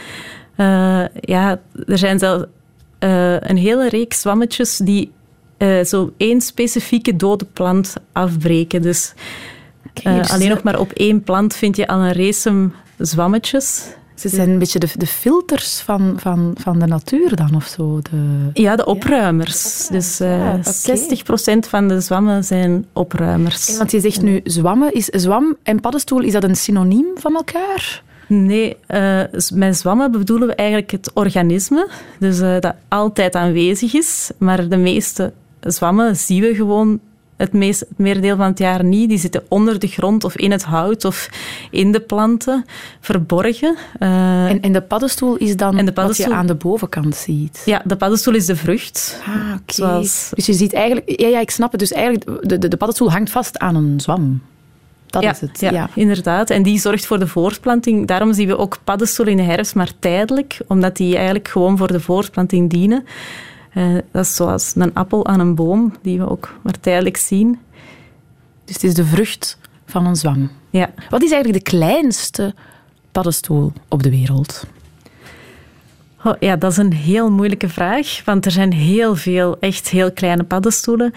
ja, 1.21 1.59
er 1.87 1.97
zijn 1.97 2.19
zelfs 2.19 2.45
een 3.39 3.57
hele 3.57 3.89
reeks 3.89 4.21
zwammetjes 4.21 4.77
die 4.77 5.11
zo 5.83 6.13
één 6.17 6.41
specifieke 6.41 7.15
dode 7.15 7.45
plant 7.45 7.93
afbreken. 8.11 8.81
Dus 8.81 9.13
alleen 10.03 10.49
nog 10.49 10.63
maar 10.63 10.79
op 10.79 10.91
één 10.91 11.23
plant 11.23 11.55
vind 11.55 11.75
je 11.75 11.87
al 11.87 11.99
een 11.99 12.13
race 12.13 12.69
zwammetjes. 12.97 13.83
Ze 14.15 14.29
zijn 14.29 14.49
een 14.49 14.59
beetje 14.59 14.79
de, 14.79 14.87
de 14.95 15.07
filters 15.07 15.79
van, 15.79 16.13
van, 16.19 16.55
van 16.59 16.79
de 16.79 16.85
natuur 16.85 17.35
dan 17.35 17.55
of 17.55 17.65
zo? 17.65 17.99
De... 18.01 18.49
Ja, 18.53 18.75
de 18.75 18.85
opruimers. 18.85 19.87
Dus 19.87 20.21
uh, 20.21 20.53
okay. 20.57 21.57
60% 21.57 21.69
van 21.69 21.87
de 21.87 22.01
zwammen 22.01 22.43
zijn 22.43 22.85
opruimers. 22.93 23.77
want 23.77 23.91
je 23.91 23.99
zegt 23.99 24.21
nu 24.21 24.39
zwammen. 24.43 24.93
Is 24.93 25.05
zwam 25.05 25.55
en 25.63 25.79
paddenstoel, 25.79 26.21
is 26.21 26.31
dat 26.31 26.43
een 26.43 26.55
synoniem 26.55 27.05
van 27.15 27.35
elkaar? 27.35 28.03
Nee, 28.27 28.77
uh, 28.89 29.21
met 29.53 29.77
zwammen 29.77 30.11
bedoelen 30.11 30.47
we 30.47 30.55
eigenlijk 30.55 30.91
het 30.91 31.11
organisme. 31.13 31.89
Dus 32.19 32.39
uh, 32.39 32.59
dat 32.59 32.75
altijd 32.87 33.35
aanwezig 33.35 33.93
is. 33.93 34.31
Maar 34.37 34.69
de 34.69 34.77
meeste 34.77 35.33
zwammen 35.59 36.15
zien 36.15 36.41
we 36.41 36.55
gewoon 36.55 36.99
het, 37.37 37.53
meest, 37.53 37.79
het 37.79 37.97
meerdeel 37.97 38.35
van 38.35 38.45
het 38.45 38.59
jaar 38.59 38.83
niet. 38.83 39.09
Die 39.09 39.17
zitten 39.17 39.43
onder 39.47 39.79
de 39.79 39.87
grond 39.87 40.23
of 40.23 40.37
in 40.37 40.51
het 40.51 40.63
hout 40.63 41.05
of 41.05 41.29
in 41.71 41.91
de 41.91 41.99
planten, 41.99 42.65
verborgen. 42.99 43.75
Uh, 43.99 44.49
en, 44.49 44.61
en, 44.61 44.71
de 44.71 44.81
paddenstoel 44.81 45.35
is 45.35 45.55
dan 45.55 45.85
de 45.85 45.93
wat 45.93 46.17
je 46.17 46.33
aan 46.33 46.47
de 46.47 46.55
bovenkant 46.55 47.15
ziet? 47.15 47.61
Ja, 47.65 47.81
de 47.85 47.95
paddenstoel 47.95 48.35
is 48.35 48.45
de 48.45 48.55
vrucht. 48.55 49.21
Ah, 49.25 49.33
oké. 49.33 49.43
Okay. 49.43 49.61
Zoals... 49.65 50.31
Dus 50.33 50.45
je 50.45 50.53
ziet 50.53 50.73
eigenlijk... 50.73 51.21
Ja, 51.21 51.27
ja, 51.27 51.39
ik 51.39 51.49
snap 51.49 51.71
het. 51.71 51.79
Dus 51.79 51.91
eigenlijk, 51.91 52.49
de, 52.49 52.57
de, 52.57 52.67
de 52.67 52.77
paddenstoel 52.77 53.11
hangt 53.11 53.29
vast 53.29 53.57
aan 53.57 53.75
een 53.75 53.99
zwam. 53.99 54.41
Dat 55.09 55.23
ja, 55.23 55.31
is 55.31 55.41
het. 55.41 55.59
Ja, 55.59 55.71
ja, 55.71 55.89
inderdaad. 55.93 56.49
En 56.49 56.63
die 56.63 56.79
zorgt 56.79 57.05
voor 57.05 57.19
de 57.19 57.27
voortplanting. 57.27 58.07
Daarom 58.07 58.33
zien 58.33 58.47
we 58.47 58.57
ook 58.57 58.77
paddenstoelen 58.83 59.37
in 59.37 59.45
de 59.45 59.51
herfst, 59.51 59.75
maar 59.75 59.91
tijdelijk, 59.99 60.59
omdat 60.67 60.97
die 60.97 61.15
eigenlijk 61.15 61.47
gewoon 61.47 61.77
voor 61.77 61.91
de 61.91 61.99
voortplanting 61.99 62.69
dienen. 62.69 63.05
Uh, 63.77 63.97
dat 64.11 64.25
is 64.25 64.35
zoals 64.35 64.73
een 64.75 64.93
appel 64.93 65.25
aan 65.25 65.39
een 65.39 65.55
boom, 65.55 65.93
die 66.01 66.19
we 66.19 66.29
ook 66.29 66.53
maar 66.61 66.79
tijdelijk 66.79 67.17
zien. 67.17 67.59
Dus 68.65 68.75
het 68.75 68.83
is 68.83 68.93
de 68.93 69.05
vrucht 69.05 69.57
van 69.85 70.05
een 70.05 70.15
zwam. 70.15 70.51
Ja. 70.69 70.89
Wat 71.09 71.23
is 71.23 71.31
eigenlijk 71.31 71.65
de 71.65 71.71
kleinste 71.71 72.53
paddenstoel 73.11 73.71
op 73.87 74.03
de 74.03 74.09
wereld? 74.09 74.65
Oh, 76.23 76.33
ja, 76.39 76.55
dat 76.55 76.71
is 76.71 76.77
een 76.77 76.93
heel 76.93 77.31
moeilijke 77.31 77.69
vraag, 77.69 78.21
want 78.25 78.45
er 78.45 78.51
zijn 78.51 78.73
heel 78.73 79.15
veel 79.15 79.57
echt 79.59 79.89
heel 79.89 80.11
kleine 80.11 80.43
paddenstoelen. 80.43 81.13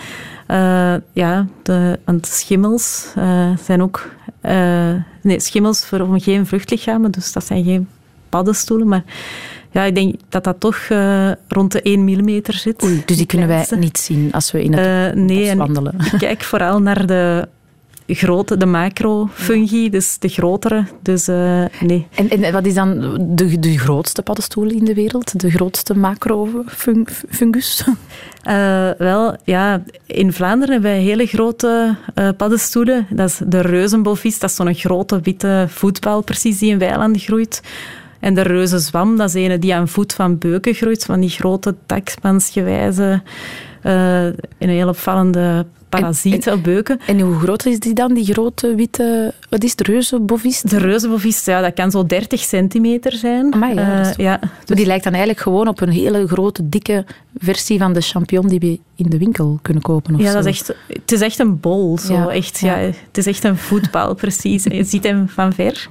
Uh, 0.49 0.95
ja, 1.13 1.47
de, 1.63 1.99
want 2.05 2.27
schimmels 2.27 3.13
uh, 3.19 3.57
zijn 3.57 3.83
ook... 3.83 4.09
Uh, 4.43 4.95
nee, 5.23 5.41
schimmels 5.41 5.85
vormen 5.85 6.21
geen 6.21 6.47
vruchtlichamen, 6.47 7.11
dus 7.11 7.33
dat 7.33 7.47
zijn 7.47 7.65
geen 7.65 7.89
paddenstoelen, 8.29 8.89
maar 8.89 9.05
ja, 9.71 9.83
ik 9.83 9.95
denk 9.95 10.15
dat 10.29 10.45
dat 10.45 10.61
toch 10.61 10.89
uh, 10.93 11.31
rond 11.49 11.73
de 11.73 11.83
1 11.83 12.05
mm 12.05 12.41
zit. 12.45 12.85
Oei, 12.85 13.03
dus 13.07 13.17
die 13.17 13.27
kunnen 13.27 13.49
wij 13.49 13.67
niet 13.79 13.99
zien 13.99 14.33
als 14.33 14.53
we 14.53 14.63
in 14.63 14.73
het 14.73 15.17
uh, 15.17 15.23
nee, 15.23 15.57
wandelen. 15.57 15.95
Ik 16.13 16.19
kijk 16.29 16.43
vooral 16.43 16.81
naar 16.81 17.07
de 17.07 17.49
grote, 18.15 18.57
de 18.57 18.67
macrofungi, 18.67 19.91
dus 19.91 20.19
de 20.19 20.29
grotere. 20.29 20.85
Dus 21.03 21.29
uh, 21.29 21.65
nee. 21.81 22.07
En, 22.15 22.31
en, 22.31 22.53
wat 22.53 22.67
is 22.67 22.75
dan 22.75 23.19
de, 23.21 23.59
de 23.59 23.79
grootste 23.79 24.23
paddenstoel 24.23 24.71
in 24.71 24.85
de 24.85 24.95
wereld? 24.95 25.41
De 25.41 25.51
grootste 25.51 25.99
macrofungus? 25.99 27.85
Uh, 28.49 28.91
wel, 28.99 29.37
ja, 29.45 29.83
in 30.07 30.33
Vlaanderen 30.33 30.73
hebben 30.73 30.91
wij 30.91 31.01
hele 31.01 31.27
grote 31.27 31.97
uh, 32.15 32.29
paddenstoelen. 32.37 33.07
Dat 33.11 33.29
is 33.29 33.41
de 33.47 33.61
reuzenbolvis, 33.61 34.39
dat 34.39 34.51
is 34.51 34.57
zo'n 34.57 34.75
grote 34.75 35.21
witte 35.21 35.67
voetbal 35.69 36.23
precies 36.23 36.59
die 36.59 36.71
in 36.71 36.79
weilanden 36.79 37.21
groeit. 37.21 37.63
En 38.21 38.35
de 38.35 38.43
reuzenzwam, 38.43 39.17
dat 39.17 39.35
is 39.35 39.35
een 39.35 39.61
die 39.61 39.75
aan 39.75 39.89
voet 39.89 40.13
van 40.13 40.39
beuken 40.39 40.75
groeit, 40.75 41.05
van 41.05 41.21
die 41.21 41.31
grote 41.31 41.75
takspansgewijze, 41.87 43.23
uh, 43.85 44.25
een 44.59 44.69
heel 44.69 44.89
opvallende 44.89 45.67
parasieten 45.91 46.53
op 46.53 46.63
beuken. 46.63 47.01
En 47.07 47.21
hoe 47.21 47.39
groot 47.39 47.67
is 47.67 47.79
die 47.79 47.95
dan, 47.95 48.15
die 48.15 48.25
grote 48.25 48.75
witte... 48.75 49.35
Wat 49.49 49.65
is 49.65 49.75
de 49.75 49.85
reuzenbovis? 49.85 50.61
De 50.61 50.79
reuzenbovis, 50.79 51.45
ja, 51.45 51.61
dat 51.61 51.75
kan 51.75 51.91
zo 51.91 52.07
30 52.07 52.41
centimeter 52.41 53.13
zijn. 53.13 53.55
Amai, 53.55 53.75
ja, 53.75 54.01
uh, 54.01 54.13
ja. 54.17 54.41
Dus 54.65 54.77
die 54.77 54.87
lijkt 54.87 55.05
dan 55.05 55.13
eigenlijk 55.13 55.43
gewoon 55.43 55.69
op 55.69 55.81
een 55.81 55.91
hele 55.91 56.27
grote, 56.27 56.69
dikke 56.69 57.05
versie 57.39 57.79
van 57.79 57.93
de 57.93 58.01
champignon 58.01 58.49
die 58.49 58.59
we 58.59 58.79
in 58.95 59.11
de 59.11 59.19
winkel 59.19 59.59
kunnen 59.63 59.83
kopen. 59.83 60.15
Of 60.15 60.21
ja, 60.21 60.27
zo. 60.27 60.35
Dat 60.35 60.47
is 60.47 60.61
echt, 60.61 60.75
het 60.87 61.13
is 61.13 61.21
echt 61.21 61.39
een 61.39 61.61
bol. 61.61 61.99
Zo. 61.99 62.13
Ja, 62.13 62.29
echt, 62.31 62.59
ja. 62.59 62.77
ja. 62.77 62.91
het 63.07 63.19
is 63.19 63.27
echt 63.27 63.45
een 63.45 63.57
voetbal, 63.57 64.15
precies. 64.25 64.65
Je 64.65 64.85
ziet 64.85 65.05
hem 65.05 65.29
van 65.29 65.53
ver. 65.53 65.89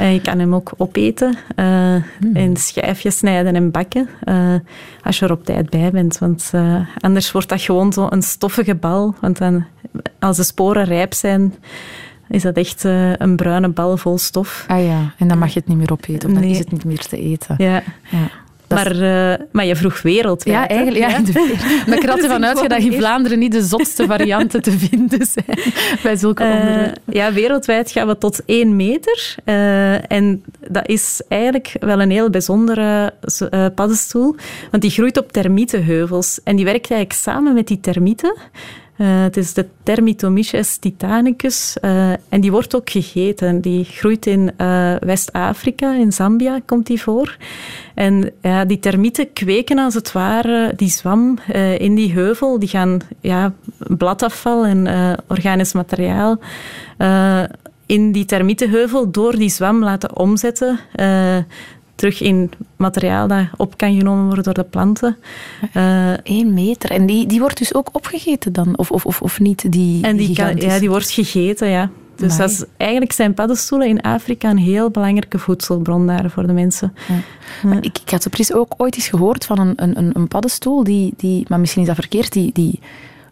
Uh, 0.00 0.12
je 0.12 0.20
kan 0.20 0.38
hem 0.38 0.54
ook 0.54 0.72
opeten, 0.76 1.36
uh, 1.56 1.94
mm. 2.20 2.36
in 2.36 2.56
schijfjes 2.56 3.16
snijden 3.16 3.54
en 3.54 3.70
bakken, 3.70 4.08
uh, 4.24 4.54
als 5.02 5.18
je 5.18 5.24
er 5.24 5.32
op 5.32 5.44
tijd 5.44 5.70
bij 5.70 5.90
bent. 5.90 6.18
Want 6.18 6.52
anders 7.00 7.32
wordt 7.32 7.48
dat 7.48 7.60
gewoon 7.60 7.92
zo 7.92 8.06
een 8.10 8.22
stoffige 8.22 8.74
bal. 8.74 9.14
Want 9.20 9.38
dan, 9.38 9.64
als 10.18 10.36
de 10.36 10.42
sporen 10.42 10.84
rijp 10.84 11.14
zijn, 11.14 11.54
is 12.28 12.42
dat 12.42 12.56
echt 12.56 12.84
een 13.18 13.36
bruine 13.36 13.68
bal 13.68 13.96
vol 13.96 14.18
stof. 14.18 14.64
Ah 14.68 14.84
ja, 14.84 15.14
en 15.18 15.28
dan 15.28 15.38
mag 15.38 15.52
je 15.52 15.58
het 15.58 15.68
niet 15.68 15.78
meer 15.78 15.92
opeten, 15.92 16.28
of 16.28 16.34
dan 16.34 16.42
nee. 16.42 16.50
is 16.50 16.58
het 16.58 16.72
niet 16.72 16.84
meer 16.84 17.06
te 17.06 17.18
eten. 17.18 17.54
Ja. 17.58 17.82
ja. 18.10 18.30
Maar, 18.74 18.94
uh, 18.94 19.46
maar 19.52 19.64
je 19.64 19.76
vroeg 19.76 20.02
wereldwijd. 20.02 20.56
Ja, 20.56 20.68
eigenlijk. 20.68 21.10
Ja, 21.10 21.20
maar 21.86 21.96
ik 21.96 22.02
er 22.02 22.10
altijd 22.10 22.30
van 22.30 22.44
uitgaan 22.44 22.68
dat 22.68 22.78
in 22.78 22.92
Vlaanderen 22.92 23.38
niet 23.38 23.52
de 23.52 23.62
zotste 23.62 24.06
varianten 24.14 24.62
te 24.62 24.70
vinden 24.70 25.26
zijn 25.26 25.72
bij 26.02 26.16
zulke 26.16 26.44
uh, 26.44 26.50
onderwerpen. 26.50 27.02
Ja, 27.04 27.32
wereldwijd 27.32 27.90
gaan 27.90 28.06
we 28.06 28.18
tot 28.18 28.44
één 28.44 28.76
meter. 28.76 29.34
Uh, 29.44 30.12
en 30.12 30.44
dat 30.68 30.88
is 30.88 31.22
eigenlijk 31.28 31.76
wel 31.80 32.00
een 32.00 32.10
heel 32.10 32.30
bijzondere 32.30 33.14
paddenstoel. 33.74 34.34
Want 34.70 34.82
die 34.82 34.92
groeit 34.92 35.18
op 35.18 35.32
termietenheuvels. 35.32 36.40
En 36.44 36.56
die 36.56 36.64
werkt 36.64 36.90
eigenlijk 36.90 37.20
samen 37.20 37.54
met 37.54 37.66
die 37.66 37.80
termieten. 37.80 38.36
Uh, 38.96 39.22
het 39.22 39.36
is 39.36 39.54
de 39.54 39.66
Thermitomyces 39.82 40.76
titanicus 40.76 41.76
uh, 41.82 42.10
en 42.28 42.40
die 42.40 42.50
wordt 42.50 42.76
ook 42.76 42.90
gegeten. 42.90 43.60
Die 43.60 43.84
groeit 43.84 44.26
in 44.26 44.52
uh, 44.58 44.94
West-Afrika, 45.00 45.94
in 45.94 46.12
Zambia 46.12 46.60
komt 46.66 46.86
die 46.86 47.02
voor. 47.02 47.36
En 47.94 48.32
die 48.66 48.78
termieten 48.78 49.32
kweken 49.32 49.78
als 49.78 49.94
het 49.94 50.12
ware 50.12 50.72
die 50.76 50.88
zwam 50.88 51.38
in 51.78 51.94
die 51.94 52.12
heuvel. 52.12 52.58
Die 52.58 52.68
gaan 52.68 53.00
ja, 53.20 53.52
bladafval 53.78 54.64
en 54.64 54.86
organisch 55.26 55.72
materiaal 55.72 56.38
in 57.86 58.12
die 58.12 58.24
termietenheuvel 58.24 59.10
door 59.10 59.36
die 59.36 59.48
zwam 59.48 59.82
laten 59.82 60.16
omzetten 60.16 60.78
terug 61.94 62.20
in 62.20 62.50
materiaal 62.76 63.28
dat 63.28 63.46
op 63.56 63.76
kan 63.76 63.96
genomen 63.96 64.24
worden 64.24 64.44
door 64.44 64.54
de 64.54 64.64
planten. 64.64 65.16
Eén 66.22 66.46
uh, 66.46 66.52
meter. 66.52 66.90
En 66.90 67.06
die, 67.06 67.26
die 67.26 67.40
wordt 67.40 67.58
dus 67.58 67.74
ook 67.74 67.88
opgegeten 67.92 68.52
dan? 68.52 68.78
Of, 68.78 68.90
of, 68.90 69.06
of, 69.06 69.20
of 69.20 69.40
niet? 69.40 69.72
Die, 69.72 70.02
en 70.04 70.16
die, 70.16 70.34
kan, 70.34 70.56
ja, 70.56 70.78
die 70.78 70.90
wordt 70.90 71.10
gegeten, 71.10 71.68
ja. 71.68 71.90
Dus 72.16 72.36
dat 72.36 72.50
is, 72.50 72.64
eigenlijk 72.76 73.12
zijn 73.12 73.34
paddenstoelen 73.34 73.88
in 73.88 74.00
Afrika 74.00 74.50
een 74.50 74.58
heel 74.58 74.90
belangrijke 74.90 75.38
voedselbron 75.38 76.06
daar 76.06 76.30
voor 76.30 76.46
de 76.46 76.52
mensen. 76.52 76.94
Ja. 77.08 77.14
Ja. 77.70 77.76
Ik, 77.80 77.98
ik 77.98 78.10
had 78.10 78.30
precies 78.30 78.52
ook 78.52 78.74
ooit 78.76 78.94
eens 78.94 79.08
gehoord 79.08 79.44
van 79.44 79.58
een, 79.58 79.72
een, 79.76 80.10
een 80.12 80.28
paddenstoel, 80.28 80.84
die, 80.84 81.14
die, 81.16 81.44
maar 81.48 81.60
misschien 81.60 81.82
is 81.82 81.88
dat 81.88 81.96
verkeerd, 81.96 82.32
die, 82.32 82.50
die 82.52 82.80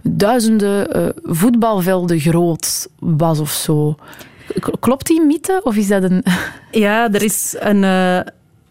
duizenden 0.03 0.97
uh, 0.97 1.09
voetbalvelden 1.23 2.21
groot 2.21 2.89
was 2.99 3.39
of 3.39 3.51
zo. 3.51 3.95
Klopt 4.81 5.07
die 5.07 5.21
mythe 5.21 5.61
of 5.65 5.77
is 5.77 5.89
dat 5.89 6.03
een... 6.03 6.25
Ja, 6.71 7.13
er 7.13 7.23
is 7.23 7.57
een... 7.59 7.83
Uh, 7.83 8.21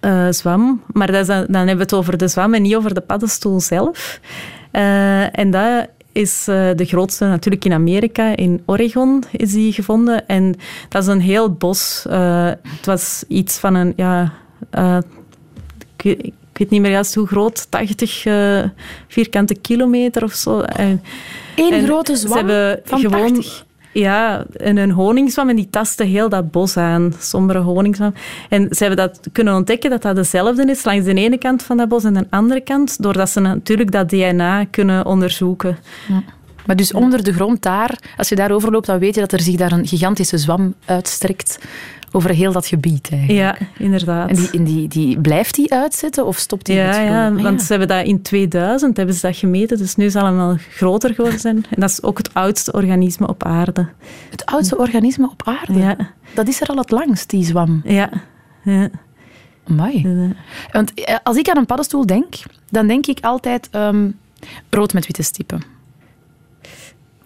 uh, 0.02 0.28
zwam. 0.30 0.82
Maar 0.94 1.12
dat 1.12 1.22
is 1.22 1.28
dan, 1.28 1.46
dan, 1.46 1.56
hebben 1.56 1.76
we 1.76 1.82
het 1.82 1.94
over 1.94 2.18
de 2.18 2.28
zwam 2.28 2.54
en 2.54 2.62
niet 2.62 2.76
over 2.76 2.94
de 2.94 3.02
paddenstoel 3.02 3.60
zelf. 3.60 4.20
Uh, 4.72 5.40
en 5.40 5.52
dat 5.52 5.88
is 6.12 6.48
uh, 6.50 6.70
de 6.76 6.86
grootste 6.86 7.26
natuurlijk 7.26 7.66
in 7.66 7.74
Amerika. 7.74 8.36
In 8.36 8.64
Oregon 8.66 9.24
is 9.32 9.52
die 9.52 9.74
gevonden. 9.74 10.28
En 10.28 10.56
dat 10.90 11.02
is 11.02 11.08
een 11.08 11.22
heel 11.22 11.52
bos. 11.54 12.06
het 12.10 12.86
was 12.86 13.24
iets 13.28 13.58
van 13.58 13.76
een... 13.76 13.94
Ja, 13.96 14.34
ik, 15.96 16.04
weet, 16.04 16.26
ik, 16.26 16.34
weet 16.54 16.70
niet 16.70 16.82
meer 16.82 16.92
juist 16.92 17.16
hoe 17.16 17.28
groot. 17.28 17.72
80 17.72 18.22
vierkante 19.08 19.56
kilometer 19.56 20.24
of 20.24 20.34
zo. 20.34 20.64
Eén 21.56 21.86
grote 21.86 22.16
zwam 22.16 22.32
ze 22.32 22.38
hebben 22.38 22.82
van 22.84 23.00
gewoon, 23.00 23.34
80? 23.34 23.66
Ja, 23.94 24.46
en 24.58 24.78
een 24.78 24.92
honingswam 24.92 25.50
en 25.50 25.56
die 25.56 25.70
tasten 25.70 26.08
heel 26.08 26.30
dat 26.30 26.52
bos 26.52 26.78
aan, 26.78 27.14
sombere 27.20 27.60
honingswam. 27.60 28.14
En 28.50 28.68
ze 28.70 28.84
hebben 28.86 28.98
dat 28.98 29.20
kunnen 29.32 29.56
ontdekken 29.56 29.90
dat 29.90 30.02
dat 30.02 30.16
dezelfde 30.16 30.66
is 30.66 30.84
langs 30.84 31.06
de 31.06 31.14
ene 31.14 31.38
kant 31.38 31.64
van 31.64 31.78
dat 31.78 31.88
bos 31.90 32.04
en 32.04 32.14
de 32.14 32.28
andere 32.30 32.62
kant, 32.62 33.04
doordat 33.04 33.30
ze 33.30 33.40
natuurlijk 33.40 33.92
dat 33.92 34.10
DNA 34.10 34.66
kunnen 34.66 35.06
onderzoeken. 35.06 35.78
Ja. 36.08 36.24
Maar 36.66 36.76
dus 36.76 36.94
onder 36.94 37.24
de 37.24 37.34
grond 37.34 37.62
daar, 37.62 38.00
als 38.18 38.30
je 38.30 38.36
daarover 38.36 38.72
loopt, 38.72 38.86
dan 38.86 39.00
weet 39.00 39.16
je 39.16 39.22
dat 39.22 39.32
er 39.32 39.42
zich 39.42 39.56
daar 39.56 39.72
een 39.72 39.88
gigantische 39.88 40.38
zwam 40.38 40.74
uitstrekt 40.86 41.60
over 42.12 42.30
heel 42.30 42.52
dat 42.52 42.68
gebied 42.68 43.10
eigenlijk. 43.12 43.60
Ja, 43.60 43.68
inderdaad. 43.78 44.30
En 44.30 44.36
die, 44.36 44.50
en 44.52 44.64
die, 44.64 44.88
die, 44.88 45.20
blijft 45.20 45.56
die 45.56 45.74
uitzetten 45.74 46.26
of 46.26 46.38
stopt 46.38 46.66
die 46.66 46.76
ja, 46.76 47.00
Ja, 47.00 47.28
ah, 47.28 47.42
want 47.42 47.62
ze 47.62 47.68
hebben 47.68 47.88
dat 47.88 48.06
in 48.06 48.22
2000 48.22 48.98
hebben 48.98 49.16
ze 49.16 49.22
dat 49.22 49.38
gemeten, 49.38 49.78
dus 49.78 49.96
nu 49.96 50.10
zal 50.10 50.26
het 50.26 50.36
wel 50.36 50.56
groter 50.70 51.14
geworden 51.14 51.40
zijn. 51.40 51.56
En 51.56 51.80
dat 51.80 51.90
is 51.90 52.04
ook 52.04 52.18
het 52.18 52.34
oudste 52.34 52.72
organisme 52.72 53.28
op 53.28 53.44
aarde. 53.44 53.90
Het 54.30 54.46
oudste 54.46 54.78
organisme 54.78 55.30
op 55.30 55.48
aarde? 55.48 55.80
Ja. 55.80 55.96
Dat 56.34 56.48
is 56.48 56.62
er 56.62 56.68
al 56.68 56.78
het 56.78 56.92
langst, 56.92 57.30
die 57.30 57.46
zwam? 57.46 57.82
Ja. 57.84 58.10
ja. 58.64 58.90
Amai. 59.68 60.36
Want 60.72 60.94
eh, 60.94 61.16
als 61.24 61.38
ik 61.38 61.50
aan 61.50 61.58
een 61.58 61.66
paddenstoel 61.66 62.06
denk, 62.06 62.36
dan 62.70 62.88
denk 62.88 63.06
ik 63.06 63.18
altijd 63.22 63.70
um, 63.76 64.18
rood 64.70 64.94
met 64.94 65.06
witte 65.06 65.24
stippen. 65.24 65.62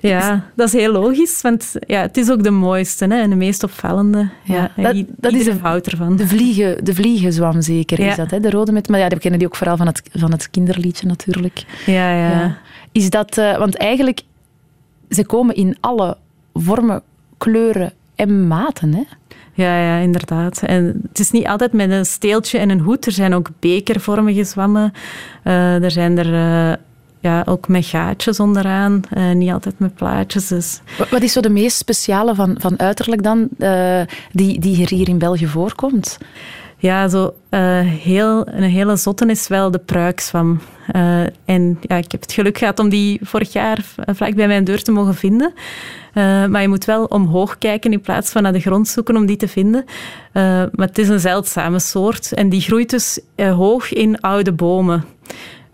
Ja, 0.08 0.44
dat 0.56 0.68
is 0.68 0.74
heel 0.74 0.92
logisch, 0.92 1.42
want 1.42 1.74
ja, 1.88 2.02
het 2.02 2.18
is 2.18 2.32
ook 2.32 2.44
de 2.44 2.52
mooiste 2.52 3.06
hè, 3.06 3.22
en 3.22 3.30
de 3.30 3.36
meest 3.36 3.64
opvallende. 3.64 4.30
Ja, 4.44 4.72
ja 4.76 4.94
dat, 4.94 5.06
dat 5.18 5.34
is 5.34 5.48
een 5.48 5.60
fout 5.60 5.88
ervan. 5.88 6.16
De, 6.16 6.28
vliegen, 6.28 6.86
de 6.86 6.96
vliegenzwam 6.96 7.62
zeker 7.62 8.02
ja. 8.02 8.10
is 8.10 8.16
dat, 8.16 8.32
hè? 8.32 8.40
de 8.40 8.50
rode 8.50 8.72
met... 8.72 8.90
Maar 8.90 9.00
ja, 9.00 9.08
we 9.08 9.20
kennen 9.20 9.40
die 9.40 9.48
ook 9.48 9.56
vooral 9.56 9.78
van 9.78 9.88
het, 9.88 10.02
van 10.14 10.32
het 10.32 10.50
kinderliedje 10.50 11.08
natuurlijk. 11.08 11.66
Ja, 11.86 12.12
ja. 12.12 12.30
ja. 12.30 12.58
Is 12.92 13.10
dat... 13.10 13.38
Uh, 13.38 13.58
want 13.58 13.76
eigenlijk, 13.76 14.22
ze 15.10 15.26
komen 15.26 15.56
in 15.56 15.78
alle 15.80 16.18
vormen, 16.54 17.02
kleuren 17.38 17.94
en 18.16 18.48
maten, 18.48 18.94
hè? 18.94 19.04
Ja, 19.54 19.80
ja, 19.80 19.98
inderdaad. 19.98 20.62
En 20.62 21.02
het 21.08 21.20
is 21.20 21.32
niet 21.32 21.48
altijd 21.48 21.74
met 21.74 21.92
een 21.92 22.06
steeltje 22.06 22.58
en 22.58 22.70
een 22.70 22.80
hoed. 22.80 23.06
Er 23.06 23.12
zijn 23.12 23.34
ook 23.34 23.50
bekervormige 23.60 24.44
zwammen. 24.44 24.94
Uh, 25.44 25.84
er 25.84 25.92
zijn 25.92 26.18
er... 26.18 26.34
Uh, 26.34 26.74
ja, 27.26 27.44
ook 27.46 27.68
met 27.68 27.86
gaatjes 27.86 28.40
onderaan, 28.40 29.02
uh, 29.18 29.32
niet 29.32 29.52
altijd 29.52 29.80
met 29.80 29.96
plaatjes. 29.96 30.48
Dus. 30.48 30.82
Wat 31.10 31.22
is 31.22 31.34
zo 31.34 31.42
de 31.42 31.50
meest 31.50 31.78
speciale 31.78 32.36
van, 32.36 32.56
van 32.60 32.80
uiterlijk 32.80 33.24
dan, 33.24 33.50
uh, 33.58 34.02
die, 34.32 34.60
die 34.60 34.88
hier 34.88 35.10
in 35.10 35.18
België 35.18 35.48
voorkomt? 35.48 36.18
Ja, 36.78 37.08
zo, 37.08 37.34
uh, 37.50 37.80
heel, 37.80 38.48
een 38.48 38.64
hele 38.64 38.96
zotte 38.96 39.26
is 39.26 39.48
wel 39.48 39.72
de 39.72 39.80
pruikzwam. 39.80 40.60
en 41.46 41.78
ja, 41.82 41.96
ik 41.96 42.12
heb 42.12 42.22
het 42.22 42.32
geluk 42.32 42.58
gehad 42.58 42.80
om 42.80 42.90
die 42.90 43.20
vorig 43.24 43.54
jaar 43.54 43.86
vlak 43.96 44.36
bij 44.36 44.48
mijn 44.48 44.64
deur 44.64 44.84
te 44.84 44.92
mogen 44.92 45.16
vinden. 45.16 45.54
maar 46.50 46.62
je 46.62 46.68
moet 46.68 46.86
wel 46.86 47.06
omhoog 47.06 47.58
kijken 47.58 47.92
in 47.92 48.02
plaats 48.02 48.32
van 48.32 48.44
naar 48.44 48.54
de 48.54 48.60
grond 48.60 48.88
zoeken 48.88 49.16
om 49.16 49.26
die 49.26 49.38
te 49.38 49.48
vinden. 49.48 49.86
maar 50.34 50.88
het 50.88 50.98
is 50.98 51.10
een 51.10 51.20
zeldzame 51.20 51.80
soort 51.80 52.34
en 52.34 52.50
die 52.50 52.62
groeit 52.62 52.90
dus 52.90 53.20
hoog 53.36 53.94
in 53.94 54.20
oude 54.22 54.52
bomen. 54.52 55.04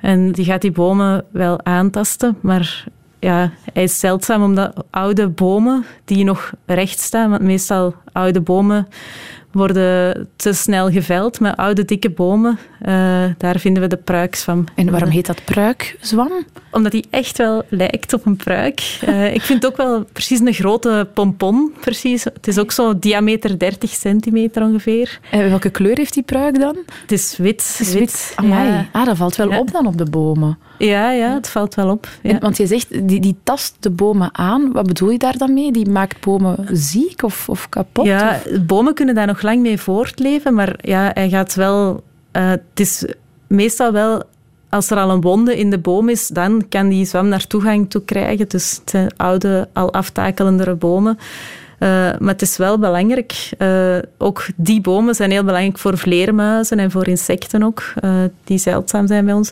En 0.01 0.31
die 0.31 0.45
gaat 0.45 0.61
die 0.61 0.71
bomen 0.71 1.25
wel 1.31 1.65
aantasten, 1.65 2.37
maar 2.41 2.85
ja, 3.19 3.51
hij 3.73 3.83
is 3.83 3.99
zeldzaam 3.99 4.43
omdat 4.43 4.83
oude 4.89 5.27
bomen 5.27 5.85
die 6.05 6.23
nog 6.23 6.51
recht 6.65 6.99
staan, 6.99 7.29
want 7.29 7.41
meestal 7.41 7.95
oude 8.11 8.41
bomen 8.41 8.87
worden 9.51 10.29
te 10.35 10.53
snel 10.53 10.91
geveld 10.91 11.39
met 11.39 11.57
oude 11.57 11.85
dikke 11.85 12.09
bomen. 12.09 12.59
Uh, 12.85 13.23
daar 13.37 13.59
vinden 13.59 13.83
we 13.83 13.89
de 13.89 13.97
pruikswam. 13.97 14.63
En 14.75 14.91
waarom 14.91 15.09
heet 15.09 15.25
dat 15.25 15.45
pruikzwam? 15.45 16.31
Omdat 16.71 16.91
die 16.91 17.05
echt 17.09 17.37
wel 17.37 17.63
lijkt 17.69 18.13
op 18.13 18.25
een 18.25 18.35
pruik. 18.35 18.99
Uh, 19.07 19.33
ik 19.33 19.41
vind 19.41 19.63
het 19.63 19.71
ook 19.71 19.77
wel 19.77 20.03
precies 20.13 20.39
een 20.39 20.53
grote 20.53 21.07
pompon. 21.13 21.73
Precies. 21.79 22.23
Het 22.23 22.47
is 22.47 22.57
ook 22.57 22.71
zo 22.71 22.99
diameter 22.99 23.59
30 23.59 23.89
centimeter 23.89 24.63
ongeveer. 24.63 25.19
En 25.31 25.49
welke 25.49 25.69
kleur 25.69 25.97
heeft 25.97 26.13
die 26.13 26.23
pruik 26.23 26.59
dan? 26.59 26.77
Het 27.01 27.11
is 27.11 27.37
wit. 27.37 27.75
Het 27.77 27.87
is 27.87 27.93
wit. 27.93 28.35
Ja. 28.43 28.85
Ah, 28.91 29.05
dat 29.05 29.17
valt 29.17 29.35
wel 29.35 29.49
ja. 29.49 29.59
op 29.59 29.71
dan 29.71 29.87
op 29.87 29.97
de 29.97 30.09
bomen. 30.09 30.57
Ja, 30.85 31.11
ja, 31.11 31.33
het 31.33 31.49
valt 31.49 31.75
wel 31.75 31.89
op. 31.89 32.07
Ja. 32.21 32.29
En, 32.29 32.39
want 32.39 32.57
je 32.57 32.67
zegt, 32.67 33.07
die, 33.07 33.19
die 33.19 33.37
tast 33.43 33.75
de 33.79 33.89
bomen 33.89 34.29
aan. 34.37 34.71
Wat 34.71 34.87
bedoel 34.87 35.09
je 35.09 35.17
daar 35.17 35.37
dan 35.37 35.53
mee? 35.53 35.71
Die 35.71 35.89
maakt 35.89 36.25
bomen 36.25 36.67
ziek 36.71 37.23
of, 37.23 37.49
of 37.49 37.69
kapot? 37.69 38.05
Ja, 38.05 38.39
bomen 38.65 38.93
kunnen 38.93 39.15
daar 39.15 39.27
nog 39.27 39.41
lang 39.41 39.61
mee 39.61 39.77
voortleven, 39.77 40.53
maar 40.53 40.75
ja, 40.77 41.11
hij 41.13 41.29
gaat 41.29 41.55
wel... 41.55 42.03
Uh, 42.37 42.49
het 42.49 42.79
is 42.79 43.05
meestal 43.47 43.91
wel... 43.91 44.23
Als 44.69 44.89
er 44.89 44.97
al 44.97 45.09
een 45.09 45.21
wonde 45.21 45.57
in 45.57 45.69
de 45.69 45.79
boom 45.79 46.09
is, 46.09 46.27
dan 46.27 46.65
kan 46.69 46.89
die 46.89 47.05
zwam 47.05 47.27
naar 47.27 47.47
toegang 47.47 47.89
toe 47.89 48.01
krijgen. 48.01 48.49
Dus 48.49 48.71
het 48.79 48.89
zijn 48.89 49.11
oude, 49.17 49.67
al 49.73 49.93
aftakelendere 49.93 50.75
bomen. 50.75 51.17
Uh, 51.81 51.87
maar 51.89 52.33
het 52.33 52.41
is 52.41 52.57
wel 52.57 52.79
belangrijk. 52.79 53.49
Uh, 53.57 53.97
ook 54.17 54.45
die 54.55 54.81
bomen 54.81 55.15
zijn 55.15 55.31
heel 55.31 55.43
belangrijk 55.43 55.77
voor 55.77 55.97
vleermuizen 55.97 56.79
en 56.79 56.91
voor 56.91 57.07
insecten 57.07 57.63
ook, 57.63 57.83
uh, 58.03 58.23
die 58.43 58.57
zeldzaam 58.57 59.07
zijn 59.07 59.25
bij 59.25 59.33
ons. 59.33 59.49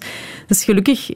Dus 0.48 0.64
gelukkig 0.64 1.10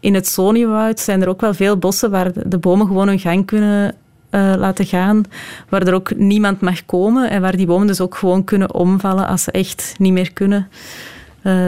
in 0.00 0.14
het 0.14 0.26
Soniewoud 0.26 1.00
zijn 1.00 1.22
er 1.22 1.28
ook 1.28 1.40
wel 1.40 1.54
veel 1.54 1.76
bossen 1.76 2.10
waar 2.10 2.48
de 2.48 2.58
bomen 2.58 2.86
gewoon 2.86 3.08
hun 3.08 3.18
gang 3.18 3.46
kunnen 3.46 3.94
laten 4.30 4.86
gaan, 4.86 5.22
waar 5.68 5.82
er 5.86 5.94
ook 5.94 6.16
niemand 6.16 6.60
mag 6.60 6.86
komen 6.86 7.30
en 7.30 7.40
waar 7.40 7.56
die 7.56 7.66
bomen 7.66 7.86
dus 7.86 8.00
ook 8.00 8.14
gewoon 8.14 8.44
kunnen 8.44 8.74
omvallen 8.74 9.26
als 9.26 9.42
ze 9.42 9.50
echt 9.50 9.94
niet 9.98 10.12
meer 10.12 10.32
kunnen. 10.32 10.68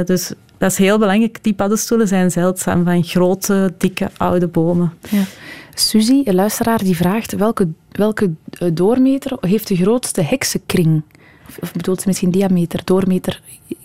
dus 0.05 0.33
dat 0.59 0.71
is 0.71 0.78
heel 0.78 0.99
belangrijk. 0.99 1.38
Die 1.43 1.55
paddenstoelen 1.55 2.09
zijn 2.09 2.31
zeldzaam 2.31 2.85
van 2.85 3.05
grote, 3.05 3.75
dikke, 3.78 4.11
oude 4.17 4.47
bomen. 4.47 4.93
Ja. 5.09 5.23
Suzy, 5.78 6.23
een 6.25 6.35
luisteraar, 6.35 6.78
die 6.78 6.97
vraagt 6.97 7.32
welke, 7.32 7.68
welke 7.90 8.32
eh, 8.50 8.68
doormeter 8.73 9.37
heeft 9.40 9.68
de 9.68 9.76
grootste 9.76 10.23
heksenkring? 10.23 11.02
Of, 11.49 11.58
of 11.61 11.73
bedoelt 11.73 12.00
ze 12.00 12.08
misschien 12.08 12.30
diameter, 12.30 12.80
doormeter? 12.85 13.40
Ik 13.66 13.76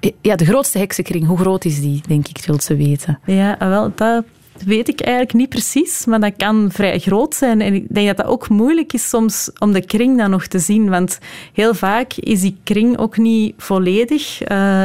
eh, 0.00 0.10
ja, 0.20 0.36
de 0.36 0.44
grootste 0.44 0.78
heksenkring, 0.78 1.26
hoe 1.26 1.38
groot 1.38 1.64
is 1.64 1.80
die, 1.80 2.02
denk 2.08 2.28
ik, 2.28 2.44
wil 2.46 2.60
ze 2.60 2.76
weten. 2.76 3.18
Ja, 3.26 3.56
wel, 3.58 3.92
dat 3.94 4.24
weet 4.64 4.88
ik 4.88 5.00
eigenlijk 5.00 5.34
niet 5.34 5.48
precies, 5.48 6.04
maar 6.06 6.20
dat 6.20 6.36
kan 6.36 6.68
vrij 6.72 6.98
groot 6.98 7.34
zijn. 7.34 7.60
En 7.60 7.74
ik 7.74 7.86
denk 7.88 8.06
dat 8.06 8.16
dat 8.16 8.26
ook 8.26 8.48
moeilijk 8.48 8.92
is 8.92 9.08
soms 9.08 9.50
om 9.58 9.72
de 9.72 9.84
kring 9.86 10.18
dan 10.18 10.30
nog 10.30 10.46
te 10.46 10.58
zien, 10.58 10.88
want 10.88 11.18
heel 11.52 11.74
vaak 11.74 12.12
is 12.14 12.40
die 12.40 12.56
kring 12.64 12.98
ook 12.98 13.16
niet 13.16 13.54
volledig. 13.56 14.50
Uh, 14.50 14.84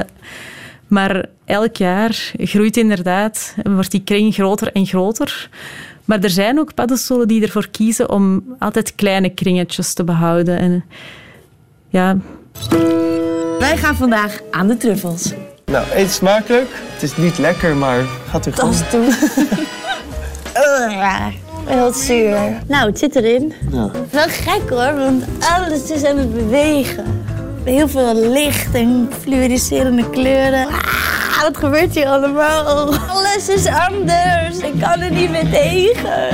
maar 0.88 1.26
elk 1.46 1.76
jaar 1.76 2.32
groeit 2.38 2.78
inderdaad, 2.78 3.56
wordt 3.64 3.92
die 3.92 4.04
kring 4.04 4.34
groter 4.34 4.72
en 4.72 4.86
groter. 4.86 5.50
Maar 6.06 6.20
er 6.20 6.30
zijn 6.30 6.60
ook 6.60 6.74
paddenstoelen 6.74 7.28
die 7.28 7.42
ervoor 7.42 7.68
kiezen 7.72 8.10
om 8.10 8.44
altijd 8.60 8.96
kleine 8.96 9.30
kringetjes 9.30 9.94
te 9.94 10.04
behouden. 10.04 10.60
En, 10.60 10.84
ja. 11.90 12.18
Wij 13.60 13.78
gaan 13.78 13.96
vandaag 13.96 14.40
aan 14.52 14.68
de 14.68 14.78
truffels. 14.78 15.34
Nou, 15.66 15.86
eet 15.94 16.12
smakelijk. 16.12 16.70
Het 16.94 17.04
is 17.04 17.18
niet 17.18 17.38
lekker, 17.38 17.76
maar 17.76 18.04
gaat 18.30 18.46
u 18.46 18.52
goed. 18.52 18.62
Dat 18.80 18.92
doen. 18.92 19.10
Heel 21.66 21.94
zuur. 21.94 22.38
Nou, 22.68 22.90
het 22.90 23.00
zit 23.00 23.16
erin. 23.16 23.54
Nou. 23.72 23.92
Wel 24.12 24.28
gek 24.28 24.70
hoor, 24.70 24.96
want 24.96 25.24
alles 25.40 25.92
is 25.92 26.04
aan 26.04 26.18
het 26.18 26.34
bewegen. 26.34 27.24
Heel 27.66 27.88
veel 27.88 28.16
licht 28.32 28.74
en 28.76 29.10
fluoriserende 29.20 30.10
kleuren. 30.10 30.68
Ah, 30.68 31.42
wat 31.42 31.58
gebeurt 31.58 31.96
hier 31.96 32.08
allemaal? 32.08 32.94
Alles 32.96 33.50
is 33.50 33.66
anders. 33.66 34.58
Ik 34.58 34.80
kan 34.80 35.00
er 35.00 35.12
niet 35.12 35.30
meer 35.30 35.50
tegen. 35.50 36.30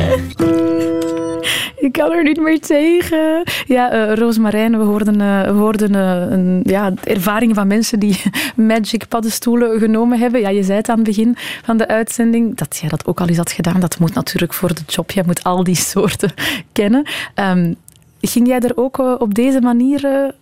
Ik 1.78 1.92
kan 1.92 2.12
er 2.12 2.24
niet 2.24 2.40
meer 2.42 2.60
tegen. 2.60 3.44
Ja, 3.66 3.94
uh, 3.94 4.16
Roosmarijn, 4.16 4.78
we 4.78 4.84
hoorden, 4.84 5.20
uh, 5.20 5.44
we 5.44 5.52
hoorden 5.52 5.94
uh, 5.94 6.32
een, 6.32 6.62
ja, 6.64 6.94
ervaringen 7.04 7.56
van 7.56 7.68
mensen 7.68 8.00
die 8.00 8.22
Magic 8.56 9.08
paddenstoelen 9.08 9.80
genomen 9.80 10.20
hebben. 10.20 10.42
Ja, 10.42 10.50
je 10.50 10.64
zei 10.64 10.78
het 10.78 10.90
aan 10.90 10.96
het 10.96 11.06
begin 11.06 11.36
van 11.64 11.78
de 11.78 11.88
uitzending 11.88 12.58
dat 12.58 12.78
jij 12.78 12.90
dat 12.90 13.06
ook 13.06 13.20
al 13.20 13.28
eens 13.28 13.38
had 13.38 13.52
gedaan. 13.52 13.80
Dat 13.80 14.00
moet 14.00 14.14
natuurlijk 14.14 14.54
voor 14.54 14.74
de 14.74 14.82
job. 14.88 15.12
Je 15.12 15.24
moet 15.26 15.44
al 15.44 15.64
die 15.64 15.76
soorten 15.92 16.34
kennen. 16.72 17.08
Um, 17.36 17.76
ging 18.22 18.48
jij 18.48 18.60
er 18.60 18.78
ook 18.78 18.98
op 19.22 19.34
deze 19.34 19.62
manier 19.62 20.34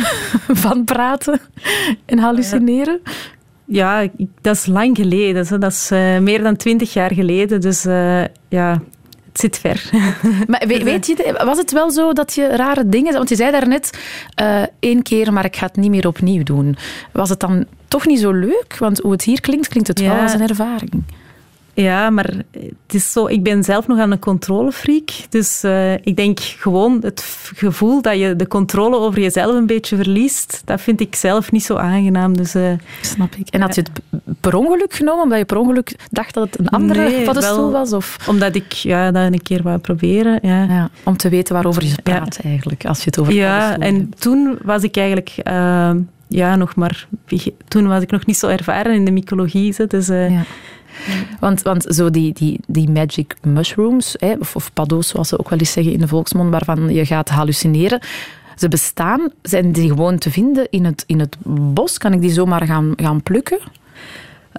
van 0.64 0.84
praten 0.84 1.40
en 2.04 2.18
hallucineren? 2.18 3.00
Ja, 3.64 4.06
dat 4.40 4.54
is 4.56 4.66
lang 4.66 4.96
geleden. 4.96 5.60
Dat 5.60 5.72
is 5.72 5.90
uh, 5.92 6.18
meer 6.18 6.42
dan 6.42 6.56
twintig 6.56 6.92
jaar 6.92 7.14
geleden. 7.14 7.60
Dus 7.60 7.86
uh, 7.86 8.24
ja, 8.48 8.82
het 9.32 9.40
zit 9.40 9.58
ver. 9.58 9.90
Maar 10.50 10.64
weet 10.66 11.06
je, 11.06 11.34
was 11.44 11.58
het 11.58 11.72
wel 11.72 11.90
zo 11.90 12.12
dat 12.12 12.34
je 12.34 12.46
rare 12.46 12.88
dingen... 12.88 13.12
Want 13.12 13.28
je 13.28 13.36
zei 13.36 13.50
daarnet 13.50 13.98
uh, 14.40 14.62
één 14.78 15.02
keer, 15.02 15.32
maar 15.32 15.44
ik 15.44 15.56
ga 15.56 15.66
het 15.66 15.76
niet 15.76 15.90
meer 15.90 16.06
opnieuw 16.06 16.42
doen. 16.42 16.76
Was 17.12 17.28
het 17.28 17.40
dan 17.40 17.66
toch 17.88 18.06
niet 18.06 18.20
zo 18.20 18.32
leuk? 18.32 18.76
Want 18.78 18.98
hoe 18.98 19.12
het 19.12 19.22
hier 19.22 19.40
klinkt, 19.40 19.68
klinkt 19.68 19.88
het 19.88 20.00
ja. 20.00 20.14
wel 20.14 20.22
als 20.22 20.32
een 20.32 20.48
ervaring. 20.48 21.04
Ja, 21.76 22.10
maar 22.10 22.26
het 22.54 22.94
is 22.94 23.12
zo, 23.12 23.26
ik 23.26 23.42
ben 23.42 23.64
zelf 23.64 23.86
nog 23.86 23.98
aan 23.98 24.10
een 24.10 24.18
controlefreak. 24.18 25.10
Dus 25.28 25.64
uh, 25.64 25.92
ik 25.92 26.16
denk 26.16 26.40
gewoon 26.40 26.98
het 27.00 27.50
gevoel 27.54 28.02
dat 28.02 28.18
je 28.18 28.36
de 28.36 28.46
controle 28.46 28.96
over 28.96 29.20
jezelf 29.20 29.54
een 29.54 29.66
beetje 29.66 29.96
verliest, 29.96 30.62
dat 30.64 30.80
vind 30.80 31.00
ik 31.00 31.14
zelf 31.14 31.52
niet 31.52 31.64
zo 31.64 31.74
aangenaam. 31.74 32.36
Dus, 32.36 32.54
uh, 32.54 32.72
Snap 33.00 33.34
ik. 33.34 33.48
En 33.48 33.60
had 33.60 33.74
je 33.74 33.80
het 33.80 34.20
per 34.40 34.54
ongeluk 34.54 34.92
genomen, 34.92 35.22
omdat 35.22 35.38
je 35.38 35.44
per 35.44 35.56
ongeluk 35.56 35.96
dacht 36.10 36.34
dat 36.34 36.44
het 36.44 36.58
een 36.58 36.68
andere 36.68 37.08
nee, 37.08 37.24
paddenstoel 37.24 37.70
was? 37.70 37.92
Of? 37.92 38.16
Omdat 38.28 38.54
ik 38.54 38.72
ja, 38.72 39.10
dat 39.10 39.32
een 39.32 39.42
keer 39.42 39.62
wou 39.62 39.78
proberen. 39.78 40.38
Ja. 40.42 40.62
ja 40.62 40.90
om 41.04 41.16
te 41.16 41.28
weten 41.28 41.54
waarover 41.54 41.84
je 41.84 42.02
praat 42.02 42.38
ja. 42.42 42.48
eigenlijk, 42.50 42.86
als 42.86 42.98
je 42.98 43.04
het 43.04 43.18
over 43.18 43.32
Ja, 43.32 43.78
en 43.78 43.94
hebt. 43.94 44.20
toen 44.20 44.58
was 44.62 44.82
ik 44.82 44.96
eigenlijk... 44.96 45.34
Uh, 45.44 45.90
ja, 46.28 46.56
nog 46.56 46.74
maar... 46.74 47.08
Toen 47.68 47.86
was 47.86 48.02
ik 48.02 48.10
nog 48.10 48.26
niet 48.26 48.36
zo 48.36 48.46
ervaren 48.48 48.94
in 48.94 49.04
de 49.04 49.10
mycologie. 49.10 49.86
Dus... 49.86 50.06
Ja. 50.06 50.44
Want, 51.40 51.62
want 51.62 51.84
zo 51.88 52.10
die, 52.10 52.32
die, 52.32 52.60
die 52.66 52.90
magic 52.90 53.34
mushrooms, 53.42 54.14
hè, 54.18 54.34
of, 54.38 54.56
of 54.56 54.72
paddo's 54.72 55.08
zoals 55.08 55.28
ze 55.28 55.38
ook 55.38 55.48
wel 55.48 55.58
eens 55.58 55.72
zeggen 55.72 55.92
in 55.92 56.00
de 56.00 56.08
volksmond, 56.08 56.50
waarvan 56.50 56.94
je 56.94 57.06
gaat 57.06 57.28
hallucineren, 57.28 58.00
ze 58.56 58.68
bestaan. 58.68 59.30
Zijn 59.42 59.72
die 59.72 59.88
gewoon 59.88 60.18
te 60.18 60.30
vinden 60.30 60.66
in 60.70 60.84
het, 60.84 61.04
in 61.06 61.20
het 61.20 61.36
bos? 61.74 61.98
Kan 61.98 62.12
ik 62.12 62.20
die 62.20 62.32
zomaar 62.32 62.66
gaan, 62.66 62.92
gaan 62.96 63.22
plukken? 63.22 63.58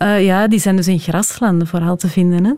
Uh, 0.01 0.25
ja, 0.25 0.47
die 0.47 0.59
zijn 0.59 0.75
dus 0.75 0.87
in 0.87 0.99
graslanden 0.99 1.67
vooral 1.67 1.95
te 1.95 2.07
vinden. 2.07 2.45
Hè. 2.45 2.53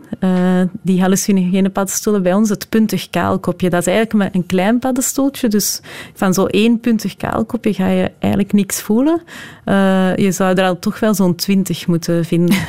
Uh, 0.60 0.68
die 0.82 1.00
hallucinogene 1.00 1.68
paddenstoelen 1.68 2.22
bij 2.22 2.34
ons, 2.34 2.48
het 2.48 2.68
puntig 2.68 3.10
kaalkopje, 3.10 3.70
dat 3.70 3.86
is 3.86 3.94
eigenlijk 3.94 4.34
een 4.34 4.46
klein 4.46 4.78
paddenstoeltje. 4.78 5.48
Dus 5.48 5.80
van 6.14 6.34
zo'n 6.34 6.48
één 6.48 6.80
puntig 6.80 7.16
kaalkopje 7.16 7.74
ga 7.74 7.88
je 7.88 8.10
eigenlijk 8.18 8.52
niks 8.52 8.82
voelen. 8.82 9.22
Uh, 9.64 10.16
je 10.16 10.32
zou 10.32 10.54
er 10.54 10.64
al 10.64 10.78
toch 10.78 11.00
wel 11.00 11.14
zo'n 11.14 11.34
twintig 11.34 11.86
moeten 11.86 12.24
vinden. 12.24 12.56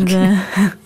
Okay. 0.00 0.36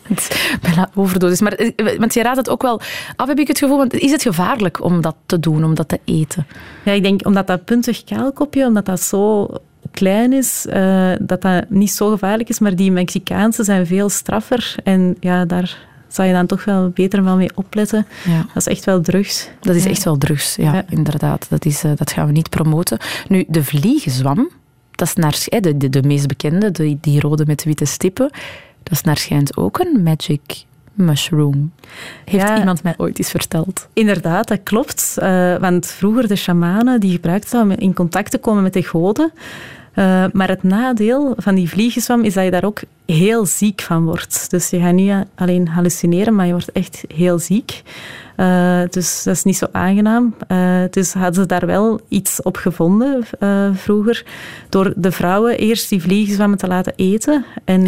bijna 0.62 0.90
overdosis. 0.94 1.40
Maar, 1.40 1.52
eh, 1.52 1.98
want 1.98 2.14
je 2.14 2.22
raadt 2.22 2.36
het 2.36 2.50
ook 2.50 2.62
wel 2.62 2.80
af, 3.16 3.28
heb 3.28 3.38
ik 3.38 3.48
het 3.48 3.58
gevoel. 3.58 3.76
Want 3.76 3.94
is 3.94 4.10
het 4.10 4.22
gevaarlijk 4.22 4.84
om 4.84 5.00
dat 5.00 5.16
te 5.26 5.40
doen, 5.40 5.64
om 5.64 5.74
dat 5.74 5.88
te 5.88 6.00
eten? 6.04 6.46
Ja, 6.84 6.92
ik 6.92 7.02
denk 7.02 7.26
omdat 7.26 7.46
dat 7.46 7.64
puntig 7.64 8.04
kaalkopje, 8.04 8.66
omdat 8.66 8.86
dat 8.86 9.00
zo 9.00 9.48
klein 9.90 10.32
is, 10.32 10.66
uh, 10.68 11.12
dat 11.20 11.42
dat 11.42 11.70
niet 11.70 11.90
zo 11.90 12.10
gevaarlijk 12.10 12.48
is. 12.48 12.58
Maar 12.58 12.76
die 12.76 12.92
Mexicaanse 12.92 13.64
zijn 13.64 13.86
veel 13.86 14.08
straffer. 14.08 14.74
En 14.84 15.16
ja, 15.20 15.44
daar 15.44 15.78
zou 16.08 16.28
je 16.28 16.34
dan 16.34 16.46
toch 16.46 16.64
wel 16.64 16.88
beter 16.88 17.24
wel 17.24 17.36
mee 17.36 17.50
opletten. 17.54 18.06
Ja. 18.24 18.36
Dat 18.38 18.56
is 18.56 18.66
echt 18.66 18.84
wel 18.84 19.00
drugs. 19.00 19.48
Dat 19.60 19.74
is 19.74 19.86
echt 19.86 20.04
wel 20.04 20.16
drugs, 20.16 20.56
ja, 20.56 20.74
ja. 20.74 20.84
inderdaad. 20.88 21.46
Dat, 21.48 21.64
is, 21.64 21.84
uh, 21.84 21.90
dat 21.96 22.12
gaan 22.12 22.26
we 22.26 22.32
niet 22.32 22.50
promoten. 22.50 22.98
Nu, 23.28 23.44
de 23.48 23.64
vliegenzwam, 23.64 24.50
dat 24.90 25.08
is 25.08 25.14
naar, 25.14 25.46
de, 25.48 25.76
de, 25.76 25.88
de 25.88 26.02
meest 26.02 26.26
bekende, 26.26 26.96
die 27.00 27.20
rode 27.20 27.44
met 27.46 27.64
witte 27.64 27.84
stippen. 27.84 28.30
Dat 28.85 28.92
is 28.92 29.03
naar 29.03 29.16
schijnt 29.16 29.57
ook 29.57 29.79
een 29.79 30.03
magic 30.03 30.64
mushroom. 30.94 31.73
Heeft 32.25 32.49
ja, 32.49 32.59
iemand 32.59 32.83
mij 32.83 32.94
ooit 32.97 33.18
eens 33.18 33.31
verteld? 33.31 33.88
Inderdaad, 33.92 34.49
dat 34.49 34.61
klopt. 34.62 35.16
Uh, 35.18 35.57
want 35.57 35.87
vroeger 35.87 36.29
de 36.29 36.37
shamanen 36.37 37.01
die 37.01 37.12
gebruikten 37.12 37.61
om 37.61 37.70
in 37.70 37.94
contact 37.94 38.31
te 38.31 38.38
komen 38.38 38.62
met 38.62 38.73
de 38.73 38.83
goden. 38.83 39.33
Uh, 39.94 40.25
maar 40.33 40.49
het 40.49 40.62
nadeel 40.62 41.35
van 41.37 41.55
die 41.55 41.68
vliegenzwam 41.68 42.23
is 42.23 42.35
dat 42.35 42.44
je 42.44 42.51
daar 42.51 42.64
ook 42.64 42.81
heel 43.07 43.47
ziek 43.47 43.81
van 43.81 44.05
wordt. 44.05 44.51
Dus 44.51 44.70
je 44.70 44.81
gaat 44.81 44.92
niet 44.92 45.12
alleen 45.35 45.68
hallucineren, 45.68 46.35
maar 46.35 46.47
je 46.47 46.53
wordt 46.53 46.73
echt 46.73 47.05
heel 47.14 47.38
ziek. 47.38 47.83
Uh, 48.37 48.81
dus 48.90 49.23
dat 49.23 49.35
is 49.35 49.42
niet 49.42 49.57
zo 49.57 49.66
aangenaam. 49.73 50.35
Uh, 50.49 50.83
dus 50.90 51.12
hadden 51.12 51.35
ze 51.35 51.47
daar 51.47 51.66
wel 51.66 52.01
iets 52.09 52.42
op 52.42 52.57
gevonden 52.57 53.25
vroeger. 53.75 54.25
Door 54.68 54.92
de 54.97 55.12
vrouwen 55.12 55.59
eerst 55.59 55.88
die 55.88 56.03
vliegenzwammen 56.03 56.59
te 56.59 56.66
laten 56.66 56.92
eten. 56.97 57.44
En 57.64 57.87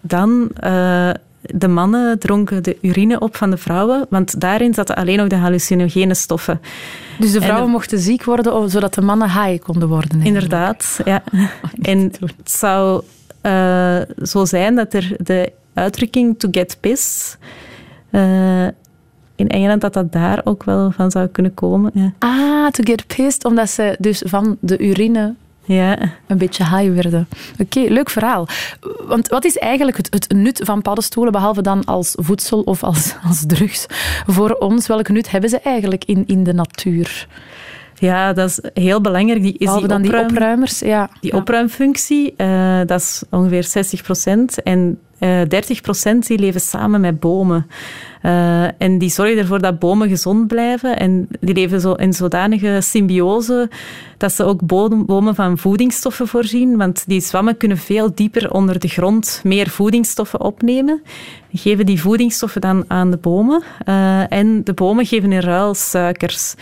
dan 0.00 0.48
uh, 0.64 1.10
de 1.40 1.68
mannen 1.68 2.18
dronken 2.18 2.62
de 2.62 2.78
urine 2.80 3.20
op 3.20 3.36
van 3.36 3.50
de 3.50 3.56
vrouwen, 3.56 4.06
want 4.10 4.40
daarin 4.40 4.74
zaten 4.74 4.96
alleen 4.96 5.16
nog 5.16 5.28
de 5.28 5.36
hallucinogene 5.36 6.14
stoffen. 6.14 6.60
Dus 7.18 7.32
de 7.32 7.40
vrouwen 7.40 7.70
mochten 7.70 7.98
ziek 7.98 8.24
worden, 8.24 8.70
zodat 8.70 8.94
de 8.94 9.00
mannen 9.00 9.30
high 9.30 9.62
konden 9.64 9.88
worden? 9.88 10.22
Inderdaad, 10.22 11.00
ja. 11.04 11.22
en 11.82 12.12
het 12.20 12.50
zou 12.50 13.02
uh, 13.42 14.00
zo 14.22 14.44
zijn 14.44 14.74
dat 14.74 14.94
er 14.94 15.16
de 15.18 15.52
uitdrukking 15.74 16.38
to 16.38 16.48
get 16.50 16.76
pissed... 16.80 17.38
Uh, 18.10 18.66
in 19.38 19.48
Engeland 19.48 19.80
dat 19.80 19.92
dat 19.92 20.12
daar 20.12 20.40
ook 20.44 20.64
wel 20.64 20.90
van 20.90 21.10
zou 21.10 21.26
kunnen 21.26 21.54
komen. 21.54 21.90
Ja. 21.94 22.12
Ah, 22.18 22.70
to 22.70 22.82
get 22.82 23.06
pissed, 23.06 23.44
omdat 23.44 23.70
ze 23.70 23.96
dus 23.98 24.22
van 24.26 24.56
de 24.60 24.78
urine 24.78 25.34
ja. 25.68 25.98
een 26.26 26.38
beetje 26.38 26.64
high 26.64 26.94
werden. 26.94 27.28
Oké, 27.60 27.80
leuk 27.80 28.10
verhaal. 28.10 28.46
Want 29.06 29.28
wat 29.28 29.44
is 29.44 29.58
eigenlijk 29.58 29.96
het, 29.96 30.06
het, 30.10 30.32
nut 30.32 30.60
van 30.64 30.82
paddenstoelen, 30.82 31.32
behalve 31.32 31.62
dan 31.62 31.84
als 31.84 32.14
voedsel 32.16 32.60
of 32.60 32.82
als, 32.82 33.14
als 33.28 33.44
drugs 33.46 33.86
voor 34.26 34.50
ons? 34.50 34.86
Welk 34.86 35.08
nut 35.08 35.30
hebben 35.30 35.50
ze 35.50 35.60
eigenlijk 35.60 36.04
in, 36.04 36.24
in 36.26 36.44
de 36.44 36.52
natuur? 36.52 37.26
Ja, 37.94 38.32
dat 38.32 38.48
is 38.48 38.82
heel 38.82 39.00
belangrijk. 39.00 39.42
Die, 39.42 39.58
is 39.58 39.74
die, 39.74 39.86
dan 39.86 40.02
die 40.02 40.18
opruimers. 40.18 40.78
Ja. 40.78 41.10
Die 41.20 41.32
opruimfunctie, 41.32 42.34
uh, 42.36 42.80
dat 42.86 43.00
is 43.00 43.22
ongeveer 43.30 43.64
60 43.64 44.02
procent. 44.02 44.62
En 44.62 44.98
uh, 45.18 45.40
eh, 45.40 45.48
30 45.48 45.80
procent 45.80 46.26
die 46.26 46.38
leven 46.38 46.60
samen 46.60 47.00
met 47.00 47.20
bomen. 47.20 47.66
Uh, 48.22 48.82
en 48.82 48.98
die 48.98 49.10
zorgen 49.10 49.38
ervoor 49.38 49.60
dat 49.60 49.78
bomen 49.78 50.08
gezond 50.08 50.46
blijven. 50.46 50.98
En 50.98 51.28
die 51.40 51.54
leven 51.54 51.80
zo 51.80 51.92
in 51.92 52.12
zodanige 52.12 52.78
symbiose 52.82 53.70
dat 54.16 54.32
ze 54.32 54.44
ook 54.44 54.66
bomen 55.06 55.34
van 55.34 55.58
voedingsstoffen 55.58 56.28
voorzien. 56.28 56.76
Want 56.76 57.04
die 57.06 57.20
zwammen 57.20 57.56
kunnen 57.56 57.78
veel 57.78 58.14
dieper 58.14 58.52
onder 58.52 58.78
de 58.78 58.88
grond 58.88 59.40
meer 59.44 59.68
voedingsstoffen 59.68 60.40
opnemen. 60.40 61.02
Die 61.50 61.60
geven 61.60 61.86
die 61.86 62.00
voedingsstoffen 62.00 62.60
dan 62.60 62.84
aan 62.88 63.10
de 63.10 63.16
bomen. 63.16 63.62
Uh, 63.88 64.32
en 64.32 64.64
de 64.64 64.72
bomen 64.72 65.06
geven 65.06 65.32
in 65.32 65.40
ruil 65.40 65.74
suikers. 65.74 66.54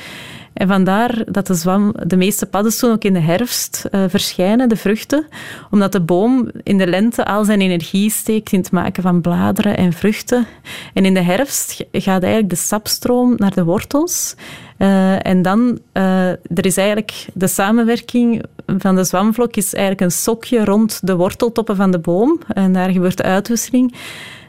En 0.57 0.69
vandaar 0.69 1.25
dat 1.31 1.47
de 1.47 1.55
zwam, 1.55 1.95
de 2.07 2.17
meeste 2.17 2.47
paddenstoelen 2.47 2.99
ook 2.99 3.05
in 3.05 3.13
de 3.13 3.21
herfst 3.21 3.85
uh, 3.91 4.05
verschijnen, 4.09 4.69
de 4.69 4.77
vruchten, 4.77 5.27
omdat 5.71 5.93
de 5.93 6.01
boom 6.01 6.51
in 6.63 6.79
de 6.79 6.87
lente 6.87 7.25
al 7.25 7.45
zijn 7.45 7.61
energie 7.61 8.11
steekt 8.11 8.53
in 8.53 8.59
het 8.59 8.71
maken 8.71 9.03
van 9.03 9.21
bladeren 9.21 9.77
en 9.77 9.93
vruchten. 9.93 10.47
En 10.95 11.05
in 11.05 11.15
de 11.15 11.23
herfst 11.23 11.85
gaat 11.93 12.23
eigenlijk 12.23 12.51
de 12.51 12.57
sapstroom 12.57 13.35
naar 13.37 13.55
de 13.55 13.65
wortels. 13.65 14.35
Uh, 14.79 15.27
en 15.27 15.43
dan, 15.43 15.79
uh, 15.93 16.29
er 16.29 16.67
is 16.67 16.77
eigenlijk 16.77 17.27
de 17.35 17.47
samenwerking 17.47 18.45
van 18.79 18.95
de 18.95 19.05
zwamvlok 19.05 19.57
is 19.57 19.75
eigenlijk 19.75 20.05
een 20.05 20.19
sokje 20.19 20.65
rond 20.65 21.01
de 21.03 21.17
worteltoppen 21.17 21.77
van 21.77 21.91
de 21.91 21.99
boom. 21.99 22.41
En 22.49 22.73
daar 22.73 22.91
gebeurt 22.91 23.17
de 23.17 23.23
uitwisseling. 23.23 23.95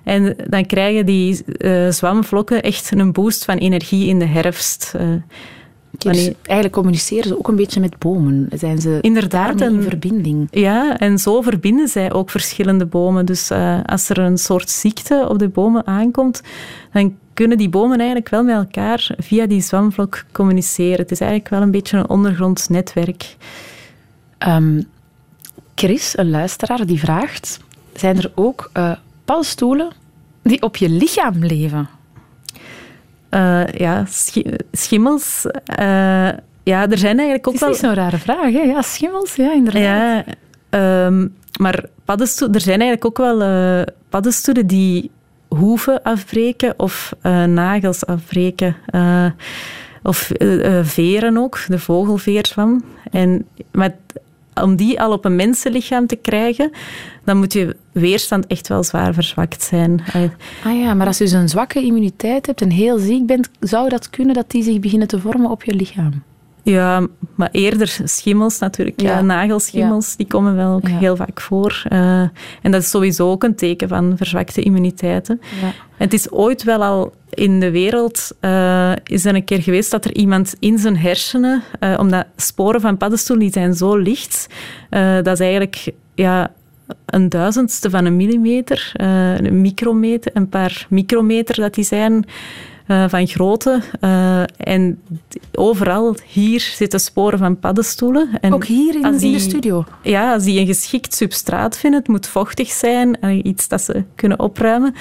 En 0.04 0.36
dan 0.50 0.66
krijgen 0.66 1.06
die 1.06 1.44
zwamvlokken 1.90 2.62
echt 2.62 2.92
een 2.92 3.12
boost 3.12 3.46
van 3.46 3.58
energie 3.58 4.08
in 4.08 4.20
de 4.20 4.26
herfst. 4.26 4.96
Dus 5.98 6.32
eigenlijk 6.42 6.74
communiceren 6.74 7.28
ze 7.28 7.38
ook 7.38 7.48
een 7.48 7.56
beetje 7.56 7.80
met 7.80 7.98
bomen. 7.98 8.50
Zijn 8.54 8.82
ze 8.82 8.98
Inderdaad, 9.02 9.62
in 9.62 9.82
verbinding? 9.82 10.48
Ja, 10.52 10.98
en 10.98 11.18
zo 11.18 11.42
verbinden 11.42 11.88
zij 11.88 12.14
ook 12.14 12.30
verschillende 12.30 12.86
bomen. 12.86 13.26
Dus 13.26 13.52
uh, 13.52 13.80
als 13.86 14.10
er 14.10 14.18
een 14.20 14.38
soort 14.38 14.70
ziekte 14.70 15.26
op 15.30 15.40
de 15.40 15.48
bomen 15.50 15.88
aankomt, 15.88 16.42
dan 16.94 17.16
kunnen 17.34 17.58
die 17.58 17.70
bomen 17.70 17.98
eigenlijk 17.98 18.30
wel 18.30 18.44
met 18.44 18.56
elkaar 18.56 19.10
via 19.18 19.46
die 19.46 19.62
zwamvlok 19.62 20.24
communiceren. 20.32 20.98
Het 20.98 21.12
is 21.12 21.20
eigenlijk 21.20 21.50
wel 21.50 21.62
een 21.62 21.72
beetje 21.72 21.98
een 21.98 22.10
ondergronds 22.10 22.68
netwerk. 22.68 23.36
Um, 24.48 24.86
Chris, 25.76 26.18
een 26.18 26.30
luisteraar, 26.30 26.86
die 26.86 27.00
vraagt: 27.00 27.60
zijn 27.94 28.18
er 28.18 28.32
ook 28.36 28.70
uh, 28.74 28.92
paddenstoelen 29.26 29.90
die 30.42 30.62
op 30.62 30.76
je 30.76 30.90
lichaam 30.90 31.46
leven? 31.46 31.90
Uh, 33.38 33.66
ja, 33.68 34.06
schimmels. 34.72 35.46
Uh, 35.80 36.30
ja, 36.64 36.90
er 36.90 36.98
zijn 36.98 37.18
eigenlijk 37.18 37.48
ook 37.48 37.60
wel... 37.60 37.70
Het 37.70 37.78
is 37.78 37.84
niet 37.84 37.92
zo'n 37.92 38.04
rare 38.04 38.18
vraag, 38.18 38.52
hè? 38.52 38.62
Ja, 38.62 38.82
schimmels, 38.82 39.36
ja, 39.36 39.54
inderdaad. 39.54 40.26
Ja, 40.70 41.06
um, 41.06 41.36
maar 41.60 41.84
paddenstoelen... 42.06 42.56
Er 42.56 42.62
zijn 42.62 42.82
eigenlijk 42.82 43.06
ook 43.06 43.26
wel 43.26 43.42
uh, 43.42 43.86
paddenstoelen 44.10 44.68
die 44.68 45.12
hoeven 45.48 46.04
afbreken 46.04 46.74
of 46.78 47.14
nagels 47.46 48.06
afbreken. 48.06 48.76
of 50.04 50.32
veren 50.82 51.38
ook, 51.38 51.60
de 51.68 51.80
vogelveerswam. 51.80 52.84
En 53.12 53.46
met 53.72 53.94
om 54.64 54.76
die 54.76 55.02
al 55.02 55.12
op 55.12 55.26
een 55.26 55.36
mensenlichaam 55.36 56.08
te 56.08 56.16
krijgen, 56.16 56.72
dan 57.24 57.38
moet 57.38 57.54
je 57.54 57.76
weerstand 57.92 58.48
echt 58.48 58.68
wel 58.68 58.84
zwaar 58.84 59.14
verzwakt 59.14 59.64
zijn. 59.64 60.04
Ah 60.64 60.80
ja, 60.80 60.94
maar 60.94 61.08
als 61.08 61.18
je 61.18 61.24
dus 61.24 61.34
een 61.34 61.50
zwakke 61.50 61.84
immuniteit 61.84 62.46
hebt 62.46 62.62
en 62.62 62.70
heel 62.70 62.98
ziek 62.98 63.26
bent, 63.26 63.50
zou 63.60 63.90
dat 63.90 64.10
kunnen 64.10 64.36
dat 64.36 64.52
die 64.52 64.64
zich 64.64 64.80
beginnen 64.80 65.08
te 65.08 65.20
vormen 65.20 65.52
op 65.52 65.64
je 65.64 65.74
lichaam? 65.74 66.24
Ja, 66.72 67.08
maar 67.36 67.50
eerder 67.52 67.98
schimmels 68.04 68.60
natuurlijk. 68.60 69.02
Ja. 69.02 69.22
nagelschimmels, 69.22 70.16
die 70.16 70.28
komen 70.28 70.56
wel 70.56 70.74
ook 70.74 70.88
heel 70.88 71.16
vaak 71.16 71.42
voor. 71.42 71.84
Uh, 71.90 72.20
en 72.62 72.72
dat 72.72 72.82
is 72.82 72.90
sowieso 72.90 73.32
ook 73.32 73.44
een 73.44 73.56
teken 73.56 73.88
van 73.88 74.14
verzwakte 74.18 74.62
immuniteiten. 74.62 75.42
Het 75.98 76.14
is 76.14 76.32
ooit 76.32 76.64
wel 76.64 76.84
al 76.84 77.14
in 77.30 77.60
de 77.60 77.72
wereld 77.72 78.32
uh, 78.42 78.92
is 79.04 79.26
er 79.26 79.36
een 79.36 79.44
keer 79.44 79.62
geweest 79.62 79.92
dat 79.92 80.06
er 80.06 80.16
iemand 80.16 80.56
in 80.60 80.78
zijn 80.78 80.98
hersenen, 80.98 81.64
uh, 81.80 81.96
omdat 82.00 82.26
sporen 82.36 82.82
van 82.82 82.98
paddenstoelen 82.98 83.46
die 83.46 83.54
zijn 83.54 83.74
zo 83.74 83.96
licht, 83.96 84.48
dat 85.24 85.28
is 85.28 85.40
eigenlijk 85.40 85.92
ja, 86.16 86.52
een 87.06 87.30
duizendste 87.30 87.90
van 87.90 88.06
een 88.06 88.16
millimeter, 88.16 88.92
een 88.94 89.62
micrometer, 89.62 90.32
een 90.34 90.50
paar 90.50 90.86
micrometer 90.90 91.56
dat 91.56 91.74
die 91.74 91.84
zijn. 91.84 92.26
Uh, 92.88 93.10
van 93.10 93.28
grootte. 93.28 93.82
Uh, 94.02 94.44
en 94.58 95.02
overal 95.54 96.16
hier 96.26 96.60
zitten 96.60 97.00
sporen 97.00 97.40
van 97.40 97.60
paddenstoelen. 97.60 98.30
En 98.42 98.54
Ook 98.54 98.66
hier 98.66 98.96
in, 98.96 99.18
die, 99.18 99.28
in, 99.28 99.34
de 99.34 99.40
studio? 99.40 99.86
Ja, 100.04 100.34
als 100.34 100.44
die 100.44 100.60
een 100.60 100.66
geschikt 100.66 101.16
substraat 101.16 101.78
vinden, 101.78 102.00
het 102.00 102.10
moet 102.10 102.28
vochtig 102.28 102.70
zijn, 102.70 103.18
uh, 103.22 103.44
iets 103.44 103.68
dat 103.68 103.82
ze 103.82 104.04
kunnen 104.16 104.40
opruimen, 104.40 104.96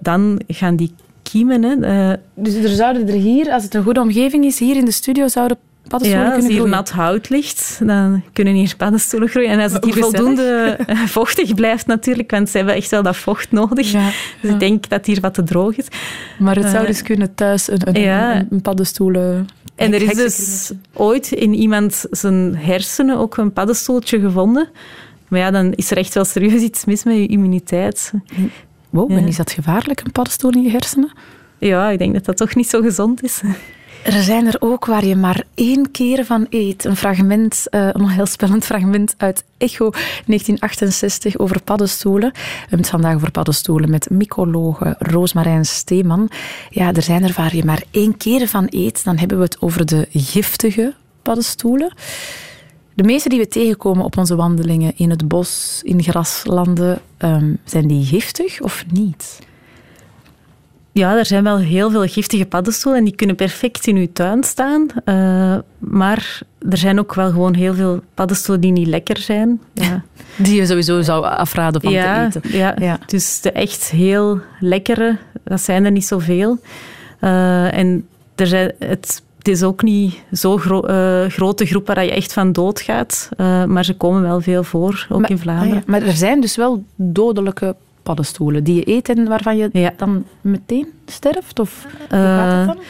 dan 0.00 0.40
gaan 0.48 0.76
die 0.76 0.94
kiemen. 1.22 1.62
Hè. 1.62 2.16
dus 2.34 2.54
er 2.54 2.68
zouden 2.68 3.08
er 3.08 3.14
hier, 3.14 3.52
als 3.52 3.62
het 3.62 3.74
een 3.74 3.82
goede 3.82 4.00
omgeving 4.00 4.44
is, 4.44 4.58
hier 4.58 4.76
in 4.76 4.84
de 4.84 4.90
studio 4.90 5.28
zouden 5.28 5.56
paddenstoelen 5.88 6.30
ja, 6.30 6.36
als 6.36 6.46
hier 6.46 6.68
nat 6.68 6.90
hout 6.90 7.28
ligt, 7.28 7.80
dan 7.82 8.22
kunnen 8.32 8.54
hier 8.54 8.74
paddenstoelen 8.76 9.28
groeien. 9.28 9.50
En 9.50 9.60
als 9.60 9.72
het 9.72 9.84
hier 9.84 9.94
voldoende 9.94 10.78
vochtig 11.06 11.54
blijft 11.54 11.86
natuurlijk, 11.86 12.30
want 12.30 12.48
ze 12.48 12.56
hebben 12.56 12.74
echt 12.74 12.90
wel 12.90 13.02
dat 13.02 13.16
vocht 13.16 13.50
nodig. 13.50 13.92
Ja, 13.92 14.10
dus 14.40 14.50
ik 14.50 14.60
denk 14.60 14.88
dat 14.88 15.06
hier 15.06 15.20
wat 15.20 15.34
te 15.34 15.42
droog 15.42 15.76
is. 15.76 15.86
Maar 16.38 16.56
het 16.56 16.68
zou 16.68 16.82
uh, 16.82 16.86
dus 16.86 17.02
kunnen 17.02 17.34
thuis 17.34 17.70
een, 17.70 17.80
een, 17.84 18.00
ja. 18.00 18.36
een, 18.36 18.46
een 18.50 18.62
paddenstoelen... 18.62 19.46
En 19.74 19.92
er 19.92 20.02
is 20.02 20.16
dus 20.16 20.72
ooit 20.92 21.32
in 21.32 21.54
iemand 21.54 22.04
zijn 22.10 22.56
hersenen 22.56 23.18
ook 23.18 23.36
een 23.36 23.52
paddenstoeltje 23.52 24.20
gevonden. 24.20 24.68
Maar 25.28 25.40
ja, 25.40 25.50
dan 25.50 25.72
is 25.72 25.90
er 25.90 25.96
echt 25.96 26.14
wel 26.14 26.24
serieus 26.24 26.62
iets 26.62 26.84
mis 26.84 27.04
met 27.04 27.14
je 27.14 27.26
immuniteit. 27.26 28.12
Wow, 28.90 29.10
en 29.10 29.28
is 29.28 29.36
dat 29.36 29.52
gevaarlijk, 29.52 30.00
een 30.00 30.12
paddenstoel 30.12 30.52
in 30.52 30.62
je 30.62 30.70
hersenen? 30.70 31.12
Ja, 31.58 31.90
ik 31.90 31.98
denk 31.98 32.12
dat 32.12 32.24
dat 32.24 32.36
toch 32.36 32.54
niet 32.54 32.68
zo 32.68 32.80
gezond 32.80 33.22
is. 33.22 33.40
Er 34.04 34.22
zijn 34.22 34.46
er 34.46 34.56
ook 34.58 34.84
waar 34.84 35.04
je 35.04 35.16
maar 35.16 35.42
één 35.54 35.90
keer 35.90 36.24
van 36.24 36.46
eet. 36.50 36.84
Een 36.84 36.96
fragment, 36.96 37.66
uh, 37.70 37.88
een 37.92 38.08
heel 38.08 38.26
spannend 38.26 38.64
fragment 38.64 39.14
uit 39.16 39.44
Echo 39.58 39.90
1968 39.90 41.38
over 41.38 41.62
paddenstoelen. 41.62 42.30
We 42.32 42.38
hebben 42.60 42.78
het 42.78 42.88
vandaag 42.88 43.14
over 43.14 43.30
paddenstoelen 43.30 43.90
met 43.90 44.10
mycologe 44.10 44.96
Roosmarijn 44.98 45.64
Steeman. 45.64 46.30
Ja, 46.70 46.92
er 46.92 47.02
zijn 47.02 47.24
er 47.24 47.32
waar 47.36 47.56
je 47.56 47.64
maar 47.64 47.82
één 47.90 48.16
keer 48.16 48.48
van 48.48 48.66
eet. 48.70 49.04
Dan 49.04 49.18
hebben 49.18 49.38
we 49.38 49.44
het 49.44 49.60
over 49.60 49.86
de 49.86 50.06
giftige 50.10 50.94
paddenstoelen. 51.22 51.94
De 52.94 53.04
meeste 53.04 53.28
die 53.28 53.38
we 53.38 53.48
tegenkomen 53.48 54.04
op 54.04 54.18
onze 54.18 54.36
wandelingen 54.36 54.92
in 54.96 55.10
het 55.10 55.28
bos, 55.28 55.80
in 55.84 56.02
graslanden, 56.02 57.00
um, 57.18 57.58
zijn 57.64 57.86
die 57.86 58.04
giftig 58.04 58.60
of 58.60 58.84
niet? 58.92 59.38
Ja, 60.94 61.16
er 61.18 61.26
zijn 61.26 61.44
wel 61.44 61.58
heel 61.58 61.90
veel 61.90 62.06
giftige 62.06 62.46
paddenstoelen 62.46 63.00
en 63.00 63.06
die 63.06 63.16
kunnen 63.16 63.36
perfect 63.36 63.86
in 63.86 63.96
uw 63.96 64.08
tuin 64.12 64.44
staan. 64.44 64.86
Uh, 65.04 65.56
maar 65.78 66.40
er 66.70 66.76
zijn 66.76 66.98
ook 66.98 67.14
wel 67.14 67.30
gewoon 67.30 67.54
heel 67.54 67.74
veel 67.74 68.00
paddenstoelen 68.14 68.60
die 68.60 68.72
niet 68.72 68.86
lekker 68.86 69.18
zijn. 69.18 69.60
Ja. 69.72 70.02
Die 70.36 70.54
je 70.54 70.66
sowieso 70.66 71.02
zou 71.02 71.24
afraden 71.24 71.80
van 71.80 71.92
ja, 71.92 72.28
te 72.28 72.38
eten. 72.38 72.58
Ja, 72.58 72.74
ja, 72.78 72.98
dus 73.06 73.40
de 73.40 73.52
echt 73.52 73.90
heel 73.90 74.40
lekkere, 74.60 75.18
dat 75.44 75.60
zijn 75.60 75.84
er 75.84 75.90
niet 75.90 76.06
zoveel. 76.06 76.58
Uh, 77.20 77.78
en 77.78 78.06
er 78.34 78.46
zijn, 78.46 78.72
het, 78.78 79.22
het 79.38 79.48
is 79.48 79.62
ook 79.62 79.82
niet 79.82 80.22
zo'n 80.30 80.58
gro 80.58 80.88
uh, 80.88 81.30
grote 81.30 81.66
groep 81.66 81.86
waar 81.86 82.04
je 82.04 82.10
echt 82.10 82.32
van 82.32 82.52
doodgaat. 82.52 83.28
Maar 83.66 83.84
ze 83.84 83.94
komen 83.94 84.22
wel 84.22 84.40
veel 84.40 84.64
voor, 84.64 85.06
ook 85.08 85.20
maar, 85.20 85.30
in 85.30 85.38
Vlaanderen. 85.38 85.76
Ah 85.76 85.78
ja, 85.78 85.84
maar 85.86 86.02
er 86.02 86.12
zijn 86.12 86.40
dus 86.40 86.56
wel 86.56 86.84
dodelijke 86.96 87.76
paddenstoelen 88.04 88.64
die 88.64 88.74
je 88.74 88.88
eet 88.88 89.08
en 89.08 89.28
waarvan 89.28 89.56
je 89.56 89.68
ja. 89.72 89.92
dan 89.96 90.24
meteen 90.40 90.88
sterft? 91.06 91.58
Of 91.58 91.86
hoe 92.08 92.18
gaat 92.18 92.66
dat 92.66 92.76
dan? 92.76 92.84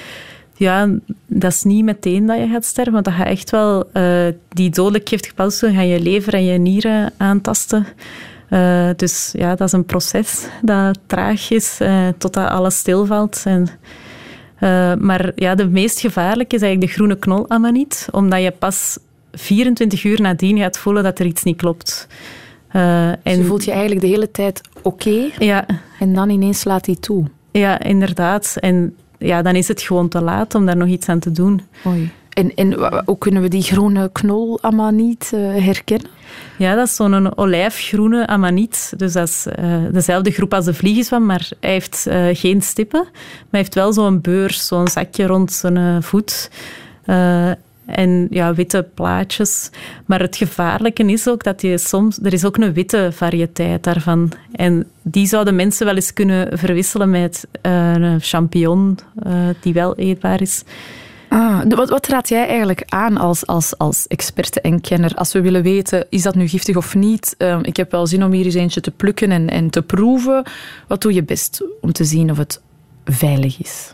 Ja, 0.57 0.89
dat 1.27 1.53
is 1.53 1.63
niet 1.63 1.85
meteen 1.85 2.27
dat 2.27 2.39
je 2.39 2.49
gaat 2.49 2.65
sterven, 2.65 2.93
want 2.93 3.05
dat 3.05 3.15
gaat 3.15 3.27
echt 3.27 3.51
wel... 3.51 3.85
Uh, 3.93 4.27
die 4.49 4.71
dodelijk 4.71 5.09
giftige 5.09 5.35
paddenstoelen 5.35 5.79
gaan 5.79 5.87
je 5.87 6.01
lever 6.01 6.35
en 6.35 6.45
je 6.45 6.59
nieren 6.59 7.13
aantasten. 7.17 7.87
Uh, 8.51 8.89
dus 8.97 9.33
ja, 9.33 9.55
dat 9.55 9.67
is 9.67 9.73
een 9.73 9.85
proces 9.85 10.49
dat 10.63 10.99
traag 11.07 11.51
is 11.51 11.79
uh, 11.83 12.09
totdat 12.19 12.49
alles 12.49 12.79
stilvalt. 12.79 13.43
En, 13.45 13.69
uh, 14.61 14.95
maar 14.95 15.33
ja, 15.35 15.55
de 15.55 15.67
meest 15.67 16.01
gevaarlijke 16.01 16.57
is 16.57 16.63
eigenlijk 16.63 16.91
de 16.91 16.97
groene 16.97 17.19
knolamaniet, 17.19 18.09
omdat 18.11 18.43
je 18.43 18.51
pas 18.51 18.99
24 19.33 20.05
uur 20.05 20.21
nadien 20.21 20.59
gaat 20.59 20.79
voelen 20.79 21.03
dat 21.03 21.19
er 21.19 21.27
iets 21.27 21.43
niet 21.43 21.57
klopt. 21.57 22.07
En 22.81 23.19
dus 23.23 23.37
je 23.37 23.45
voelt 23.45 23.65
je 23.65 23.71
eigenlijk 23.71 24.01
de 24.01 24.07
hele 24.07 24.31
tijd 24.31 24.61
oké 24.83 25.31
ja. 25.39 25.67
en 25.99 26.15
dan 26.15 26.31
ineens 26.31 26.61
slaat 26.61 26.87
hij 26.87 26.97
toe. 26.97 27.25
Ja, 27.51 27.81
inderdaad. 27.81 28.57
En 28.61 28.97
ja, 29.19 29.43
dan 29.43 29.55
is 29.55 29.69
het 29.69 29.83
gewoon 29.83 30.09
te 30.09 30.21
laat 30.21 30.55
om 30.55 30.67
daar 30.67 30.77
nog 30.77 30.89
iets 30.89 31.09
aan 31.09 31.19
te 31.19 31.31
doen. 31.31 31.61
Oei. 31.87 32.11
En, 32.35 32.55
en 32.55 32.73
hoe 33.05 33.19
kunnen 33.19 33.43
we 33.43 33.49
die 33.49 33.63
groene 33.63 34.11
knol 34.13 34.59
amaniet 34.63 35.31
uh, 35.35 35.65
herkennen? 35.65 36.11
Ja, 36.59 36.75
dat 36.75 36.87
is 36.87 36.97
zo'n 36.97 37.39
olijfgroene 37.39 38.27
amaniet. 38.27 38.93
Dus 38.97 39.13
dat 39.13 39.29
is 39.29 39.47
uh, 39.59 39.77
dezelfde 39.93 40.31
groep 40.31 40.55
als 40.55 40.65
de 40.65 40.75
vliegenzwam, 40.75 41.27
maar 41.27 41.51
hij 41.61 41.71
heeft 41.71 42.05
uh, 42.09 42.27
geen 42.33 42.63
stippen. 42.63 43.03
Maar 43.03 43.49
hij 43.51 43.61
heeft 43.61 43.75
wel 43.75 43.93
zo'n 43.93 44.21
beurs, 44.21 44.67
zo'n 44.67 44.89
zakje 44.89 45.27
rond 45.27 45.53
zijn 45.53 46.03
voet. 46.03 46.51
En 47.87 48.27
ja, 48.31 48.55
witte 48.55 48.87
plaatjes. 48.95 49.71
Maar 50.07 50.21
het 50.21 50.37
gevaarlijke 50.37 51.05
is 51.05 51.29
ook 51.29 51.45
dat 51.45 51.63
je 51.63 51.79
soms... 51.79 52.19
Er 52.23 52.33
is 52.33 52.45
ook 52.45 52.57
een 52.57 52.73
witte 52.73 53.09
variëteit 53.13 53.83
daarvan. 53.83 54.33
En 54.53 54.87
die 55.03 55.27
zouden 55.27 55.57
mensen 55.57 55.87
wel 55.87 55.95
eens 55.95 56.13
kunnen 56.13 56.59
verwisselen 56.59 57.11
met 57.11 57.47
een 57.63 58.21
champignon 58.21 58.99
die 59.61 59.73
wel 59.73 59.97
eetbaar 59.97 60.41
is. 60.41 60.65
Ah, 61.35 61.61
wat, 61.69 61.89
wat 61.89 62.07
raad 62.07 62.29
jij 62.29 62.47
eigenlijk 62.49 62.83
aan 62.87 63.17
als, 63.17 63.47
als, 63.47 63.79
als 63.79 64.07
experte 64.07 64.61
en 64.61 64.81
kenner 64.81 65.15
als 65.15 65.33
we 65.33 65.41
willen 65.41 65.63
weten, 65.63 66.07
is 66.09 66.23
dat 66.23 66.35
nu 66.35 66.49
giftig 66.49 66.77
of 66.77 66.95
niet? 66.95 67.35
Uh, 67.39 67.59
ik 67.63 67.77
heb 67.77 67.91
wel 67.91 68.07
zin 68.07 68.25
om 68.25 68.33
hier 68.33 68.45
eens 68.45 68.55
eentje 68.55 68.81
te 68.81 68.91
plukken 68.91 69.31
en, 69.31 69.51
en 69.51 69.71
te 69.71 69.83
proeven. 69.83 70.43
Wat 70.89 71.03
doe 71.03 71.15
je 71.15 71.23
best 71.23 71.65
om 71.81 71.93
te 71.93 72.05
zien 72.05 72.31
of 72.31 72.37
het 72.37 72.61
veilig 73.05 73.61
is? 73.61 73.93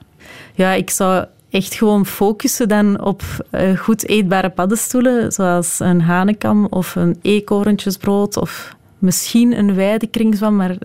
Ja, 0.55 0.73
ik 0.73 0.91
zou 0.91 1.25
echt 1.51 1.75
gewoon 1.75 2.07
focussen 2.07 2.69
dan 2.69 3.05
op 3.05 3.23
uh, 3.51 3.77
goed 3.79 4.09
eetbare 4.09 4.51
paddenstoelen, 4.51 5.33
zoals 5.33 5.81
een 5.81 6.01
hanekam 6.01 6.67
of 6.67 6.95
een 6.95 7.19
eekhoorntjesbrood 7.23 8.37
of 8.37 8.77
misschien 8.99 9.59
een 9.59 9.75
weidekringzwam, 9.75 10.57
maar 10.57 10.77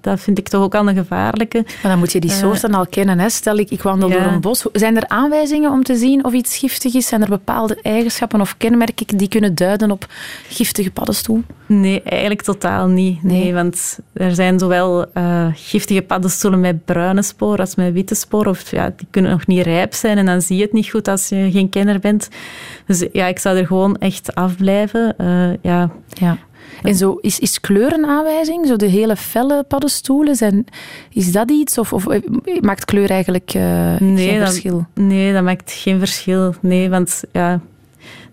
dat 0.00 0.20
vind 0.20 0.38
ik 0.38 0.48
toch 0.48 0.62
ook 0.62 0.74
al 0.74 0.88
een 0.88 0.96
gevaarlijke. 0.96 1.64
Maar 1.64 1.90
dan 1.90 1.98
moet 1.98 2.12
je 2.12 2.20
die 2.20 2.30
eh, 2.30 2.36
soorten 2.36 2.74
al 2.74 2.86
kennen. 2.86 3.18
Hè? 3.18 3.28
Stel 3.28 3.56
ik, 3.56 3.70
ik 3.70 3.82
wandel 3.82 4.08
door 4.08 4.20
een 4.20 4.40
bos. 4.40 4.64
Zijn 4.72 4.96
er 4.96 5.08
aanwijzingen 5.08 5.72
om 5.72 5.82
te 5.82 5.96
zien 5.96 6.24
of 6.24 6.32
iets 6.32 6.56
giftig 6.56 6.94
is? 6.94 7.06
Zijn 7.06 7.22
er 7.22 7.28
bepaalde 7.28 7.78
eigenschappen 7.82 8.40
of 8.40 8.56
kenmerken 8.56 9.16
die 9.16 9.28
kunnen 9.28 9.54
duiden 9.54 9.90
op 9.90 10.06
giftige 10.48 10.90
paddenstoel? 10.90 11.42
Nee, 11.66 12.02
eigenlijk 12.02 12.42
totaal 12.42 12.86
niet. 12.86 13.22
Nee, 13.22 13.54
want 13.54 13.98
er 14.12 14.34
zijn 14.34 14.58
zowel 14.58 15.06
uh, 15.14 15.46
giftige 15.54 16.02
paddenstoelen 16.02 16.60
met 16.60 16.84
bruine 16.84 17.22
sporen 17.22 17.58
als 17.58 17.74
met 17.74 17.92
witte 17.92 18.14
sporen. 18.14 18.50
Of 18.50 18.70
ja, 18.70 18.92
die 18.96 19.06
kunnen 19.10 19.30
nog 19.30 19.46
niet 19.46 19.64
rijp 19.64 19.94
zijn 19.94 20.18
en 20.18 20.26
dan 20.26 20.42
zie 20.42 20.56
je 20.56 20.62
het 20.62 20.72
niet 20.72 20.90
goed 20.90 21.08
als 21.08 21.28
je 21.28 21.48
geen 21.52 21.68
kenner 21.68 21.98
bent. 21.98 22.28
Dus 22.86 23.04
ja, 23.12 23.26
ik 23.26 23.38
zou 23.38 23.58
er 23.58 23.66
gewoon 23.66 23.96
echt 23.96 24.34
afblijven. 24.34 25.14
Uh, 25.18 25.50
ja. 25.62 25.90
ja. 26.08 26.38
En 26.82 26.94
zo, 26.94 27.14
is, 27.20 27.38
is 27.38 27.60
kleurenaanwijzing, 27.60 28.66
zo 28.66 28.76
de 28.76 28.86
hele 28.86 29.16
felle 29.16 29.64
paddenstoelen, 29.68 30.36
zijn, 30.36 30.64
is 31.12 31.32
dat 31.32 31.50
iets? 31.50 31.78
Of, 31.78 31.92
of 31.92 32.06
maakt 32.60 32.84
kleur 32.84 33.10
eigenlijk 33.10 33.54
uh, 33.54 33.96
nee, 33.96 34.28
geen 34.28 34.40
verschil? 34.40 34.86
Nee, 34.94 35.32
dat 35.32 35.42
maakt 35.42 35.72
geen 35.72 35.98
verschil. 35.98 36.54
Nee, 36.60 36.90
want 36.90 37.22
ja, 37.32 37.60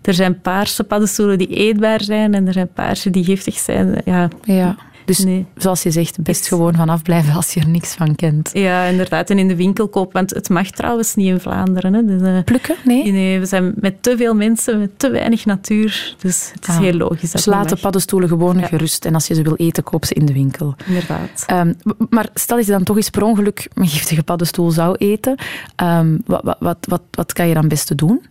er 0.02 0.14
zijn 0.14 0.40
paarse 0.40 0.84
paddenstoelen 0.84 1.38
die 1.38 1.48
eetbaar 1.48 2.02
zijn 2.02 2.34
en 2.34 2.46
er 2.46 2.52
zijn 2.52 2.72
paarse 2.72 3.10
die 3.10 3.24
giftig 3.24 3.54
zijn. 3.54 4.00
Ja. 4.04 4.28
ja. 4.44 4.76
Dus 5.06 5.18
nee. 5.18 5.46
zoals 5.56 5.82
je 5.82 5.90
zegt, 5.90 6.22
best 6.22 6.48
gewoon 6.48 6.74
vanaf 6.74 7.02
blijven 7.02 7.34
als 7.34 7.52
je 7.52 7.60
er 7.60 7.68
niks 7.68 7.94
van 7.94 8.14
kent. 8.14 8.50
Ja, 8.52 8.84
inderdaad. 8.84 9.30
En 9.30 9.38
in 9.38 9.48
de 9.48 9.56
winkel 9.56 9.88
kopen. 9.88 10.12
Want 10.12 10.30
het 10.30 10.48
mag 10.48 10.70
trouwens 10.70 11.14
niet 11.14 11.26
in 11.26 11.40
Vlaanderen. 11.40 11.94
Hè. 11.94 12.04
Dus, 12.04 12.20
uh, 12.20 12.38
Plukken? 12.44 12.76
Nee? 12.84 13.12
Nee, 13.12 13.40
we 13.40 13.46
zijn 13.46 13.72
met 13.76 14.02
te 14.02 14.16
veel 14.16 14.34
mensen, 14.34 14.78
met 14.78 14.98
te 14.98 15.10
weinig 15.10 15.44
natuur. 15.44 16.14
Dus 16.18 16.50
het 16.54 16.68
is 16.68 16.74
ah. 16.74 16.80
heel 16.80 16.92
logisch. 16.92 17.30
Dus 17.30 17.44
laat 17.44 17.68
de 17.68 17.76
paddenstoelen 17.76 18.28
gewoon 18.28 18.62
gerust. 18.62 19.04
En 19.04 19.14
als 19.14 19.26
je 19.26 19.34
ze 19.34 19.42
wil 19.42 19.56
eten, 19.56 19.82
koop 19.82 20.04
ze 20.04 20.14
in 20.14 20.26
de 20.26 20.32
winkel. 20.32 20.74
Inderdaad. 20.86 21.44
Um, 21.50 21.76
maar 22.10 22.28
stel 22.34 22.56
dat 22.56 22.66
je 22.66 22.72
dan 22.72 22.82
toch 22.82 22.96
eens 22.96 23.10
per 23.10 23.22
ongeluk 23.22 23.68
een 23.74 23.88
giftige 23.88 24.22
paddenstoel 24.22 24.70
zou 24.70 24.96
eten. 24.96 25.38
Um, 25.82 26.22
wat, 26.26 26.42
wat, 26.44 26.56
wat, 26.60 26.78
wat, 26.80 27.02
wat 27.10 27.32
kan 27.32 27.48
je 27.48 27.54
dan 27.54 27.68
beste 27.68 27.94
doen? 27.94 28.22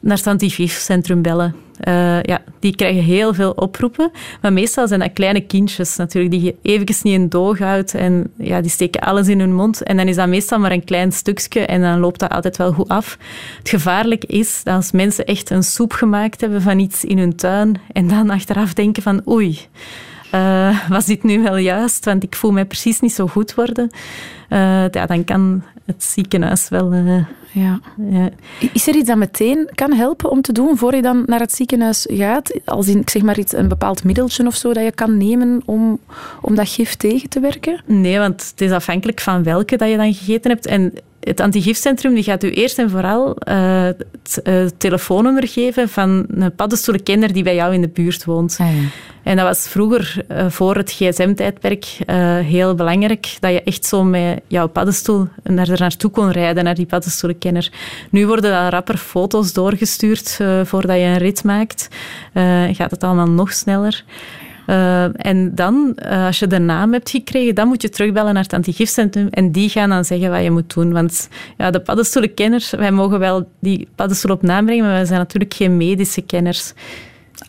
naar 0.00 0.16
het 0.16 0.26
antiviefcentrum 0.26 1.22
bellen. 1.22 1.54
Uh, 1.88 2.22
ja, 2.22 2.42
die 2.58 2.76
krijgen 2.76 3.02
heel 3.02 3.34
veel 3.34 3.50
oproepen. 3.50 4.10
Maar 4.40 4.52
meestal 4.52 4.88
zijn 4.88 5.00
dat 5.00 5.12
kleine 5.12 5.40
kindjes 5.40 5.96
natuurlijk, 5.96 6.32
die 6.32 6.42
je 6.42 6.54
eventjes 6.62 7.02
niet 7.02 7.14
in 7.14 7.28
doog 7.28 7.58
houdt. 7.58 7.94
En 7.94 8.32
ja, 8.36 8.60
die 8.60 8.70
steken 8.70 9.00
alles 9.00 9.28
in 9.28 9.40
hun 9.40 9.54
mond. 9.54 9.82
En 9.82 9.96
dan 9.96 10.08
is 10.08 10.16
dat 10.16 10.28
meestal 10.28 10.58
maar 10.58 10.72
een 10.72 10.84
klein 10.84 11.12
stukje 11.12 11.60
en 11.60 11.80
dan 11.80 11.98
loopt 11.98 12.20
dat 12.20 12.30
altijd 12.30 12.56
wel 12.56 12.72
goed 12.72 12.88
af. 12.88 13.18
Het 13.58 13.68
gevaarlijk 13.68 14.24
is 14.24 14.60
dat 14.64 14.74
als 14.74 14.92
mensen 14.92 15.24
echt 15.24 15.50
een 15.50 15.62
soep 15.62 15.92
gemaakt 15.92 16.40
hebben 16.40 16.62
van 16.62 16.78
iets 16.78 17.04
in 17.04 17.18
hun 17.18 17.36
tuin 17.36 17.80
en 17.92 18.08
dan 18.08 18.30
achteraf 18.30 18.74
denken 18.74 19.02
van 19.02 19.22
oei, 19.28 19.58
uh, 20.34 20.88
was 20.88 21.04
dit 21.04 21.22
nu 21.22 21.42
wel 21.42 21.56
juist? 21.56 22.04
Want 22.04 22.22
ik 22.22 22.36
voel 22.36 22.52
mij 22.52 22.64
precies 22.64 23.00
niet 23.00 23.12
zo 23.12 23.26
goed 23.26 23.54
worden. 23.54 23.90
Uh, 24.48 24.88
ja, 24.88 25.06
dan 25.06 25.24
kan 25.24 25.62
het 25.92 26.04
ziekenhuis 26.04 26.68
wel... 26.68 26.92
Uh, 26.92 27.24
ja. 27.52 27.80
ja. 28.10 28.30
Is 28.72 28.88
er 28.88 28.94
iets 28.94 29.08
dat 29.08 29.16
meteen 29.16 29.68
kan 29.74 29.92
helpen 29.92 30.30
om 30.30 30.42
te 30.42 30.52
doen 30.52 30.76
voor 30.76 30.94
je 30.94 31.02
dan 31.02 31.22
naar 31.26 31.40
het 31.40 31.52
ziekenhuis 31.52 32.06
gaat? 32.10 32.60
Als 32.64 32.88
in, 32.88 33.02
zeg 33.04 33.22
maar 33.22 33.38
iets, 33.38 33.52
een 33.52 33.68
bepaald 33.68 34.04
middeltje 34.04 34.46
of 34.46 34.56
zo 34.56 34.72
dat 34.72 34.84
je 34.84 34.92
kan 34.92 35.16
nemen 35.16 35.62
om, 35.64 35.98
om 36.40 36.54
dat 36.54 36.68
gif 36.68 36.94
tegen 36.94 37.28
te 37.28 37.40
werken? 37.40 37.82
Nee, 37.86 38.18
want 38.18 38.48
het 38.50 38.60
is 38.60 38.70
afhankelijk 38.70 39.20
van 39.20 39.42
welke 39.42 39.76
dat 39.76 39.88
je 39.88 39.96
dan 39.96 40.14
gegeten 40.14 40.50
hebt. 40.50 40.66
En 40.66 40.92
het 41.20 41.40
antigifcentrum 41.40 42.14
die 42.14 42.22
gaat 42.22 42.44
u 42.44 42.50
eerst 42.50 42.78
en 42.78 42.90
vooral 42.90 43.36
uh, 43.48 43.82
het 43.82 44.40
uh, 44.44 44.66
telefoonnummer 44.78 45.48
geven 45.48 45.88
van 45.88 46.24
een 46.28 46.54
paddenstoelenkenner 46.54 47.32
die 47.32 47.42
bij 47.42 47.54
jou 47.54 47.74
in 47.74 47.80
de 47.80 47.88
buurt 47.88 48.24
woont. 48.24 48.56
Ah, 48.60 48.74
ja. 48.74 48.88
En 49.22 49.36
dat 49.36 49.46
was 49.46 49.68
vroeger, 49.68 50.24
uh, 50.30 50.46
voor 50.48 50.76
het 50.76 50.92
gsm-tijdperk, 50.92 51.84
heel 52.44 52.74
belangrijk 52.74 53.36
dat 53.40 53.52
je 53.52 53.62
echt 53.62 53.84
zo 53.84 54.04
met 54.04 54.40
jouw 54.46 54.68
paddenstoel 54.68 55.28
naar 55.42 55.68
er 55.68 55.80
naartoe 55.80 56.10
kon 56.10 56.30
rijden, 56.30 56.64
naar 56.64 56.74
die 56.74 56.86
paddenstoelenkenner. 56.86 57.72
Nu 58.10 58.26
worden 58.26 58.50
daar 58.50 58.70
rapper 58.70 58.96
foto's 58.96 59.52
doorgestuurd 59.52 60.38
voordat 60.64 60.96
je 60.96 61.02
een 61.02 61.18
rit 61.18 61.44
maakt. 61.44 61.88
gaat 62.72 62.90
het 62.90 63.04
allemaal 63.04 63.30
nog 63.30 63.52
sneller. 63.52 64.04
Uh, 64.70 65.26
en 65.26 65.54
dan, 65.54 65.98
uh, 66.02 66.26
als 66.26 66.38
je 66.38 66.46
de 66.46 66.58
naam 66.58 66.92
hebt 66.92 67.10
gekregen, 67.10 67.54
dan 67.54 67.68
moet 67.68 67.82
je 67.82 67.88
terugbellen 67.88 68.34
naar 68.34 68.42
het 68.42 68.52
antigifcentrum 68.52 69.28
en 69.28 69.52
die 69.52 69.68
gaan 69.68 69.88
dan 69.88 70.04
zeggen 70.04 70.30
wat 70.30 70.42
je 70.42 70.50
moet 70.50 70.74
doen. 70.74 70.92
Want 70.92 71.28
ja, 71.56 71.70
de 71.70 71.80
paddenstoelenkenners, 71.80 72.70
wij 72.70 72.90
mogen 72.90 73.18
wel 73.18 73.48
die 73.60 73.88
paddenstoel 73.94 74.32
op 74.32 74.42
naam 74.42 74.64
brengen, 74.64 74.84
maar 74.84 74.92
wij 74.92 75.04
zijn 75.04 75.18
natuurlijk 75.18 75.54
geen 75.54 75.76
medische 75.76 76.20
kenners. 76.20 76.72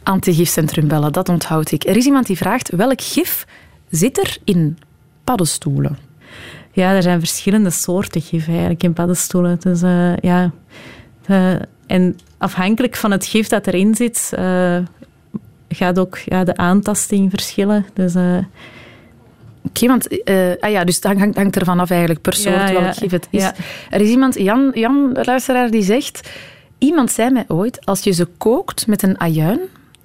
Antigifcentrum 0.04 0.88
bellen, 0.88 1.12
dat 1.12 1.30
onthoud 1.30 1.72
ik. 1.72 1.84
Er 1.84 1.98
is 1.98 2.06
iemand 2.06 2.28
die 2.28 2.38
vraagt, 2.38 2.70
welk 2.70 3.02
gif 3.02 3.46
zit 3.90 4.18
er 4.18 4.38
in 4.44 4.78
paddenstoelen? 5.24 5.98
Ja, 6.72 6.94
er 6.94 7.02
zijn 7.02 7.20
verschillende 7.20 7.70
soorten 7.70 8.22
gif 8.22 8.48
eigenlijk 8.48 8.84
in 8.84 8.94
paddenstoelen. 8.94 9.58
Dus 9.60 9.82
uh, 9.84 10.18
ja... 10.18 10.52
en 11.88 12.18
afhankelijk 12.38 12.96
van 12.96 13.12
het 13.12 13.26
gif 13.26 13.48
dat 13.48 13.68
erin 13.68 13.96
zit, 13.96 14.34
gaat 15.76 16.00
ook 16.00 16.18
ja, 16.18 16.44
de 16.44 16.58
aantasting 16.58 17.30
verschillen. 17.30 17.86
Dus, 17.94 18.16
uh... 18.16 18.38
Oké, 19.64 19.88
want 19.88 20.30
uh, 20.30 20.52
ah 20.60 20.72
ja, 20.72 20.84
dus 20.84 21.02
dat 21.02 21.18
hangt, 21.18 21.36
hangt 21.36 21.56
ervan 21.56 21.80
af 21.80 21.90
eigenlijk 21.90 22.22
per 22.22 22.34
soort 22.34 22.70
ja, 22.70 22.74
welk 22.74 22.96
gif 22.96 23.12
het 23.12 23.28
is. 23.30 23.42
Ja. 23.42 23.54
Er 23.90 24.02
is 24.02 24.10
iemand, 24.10 24.40
Jan, 24.40 24.72
Jan, 24.74 25.18
luisteraar, 25.24 25.72
die 25.72 25.84
zegt... 25.84 26.30
Iemand 26.78 27.12
zei 27.12 27.30
mij 27.30 27.46
ooit, 27.48 27.86
als 27.86 28.04
je 28.04 28.12
ze 28.12 28.28
kookt 28.38 28.88
met 28.88 29.04
een 29.04 29.20
ajuin 29.20 29.60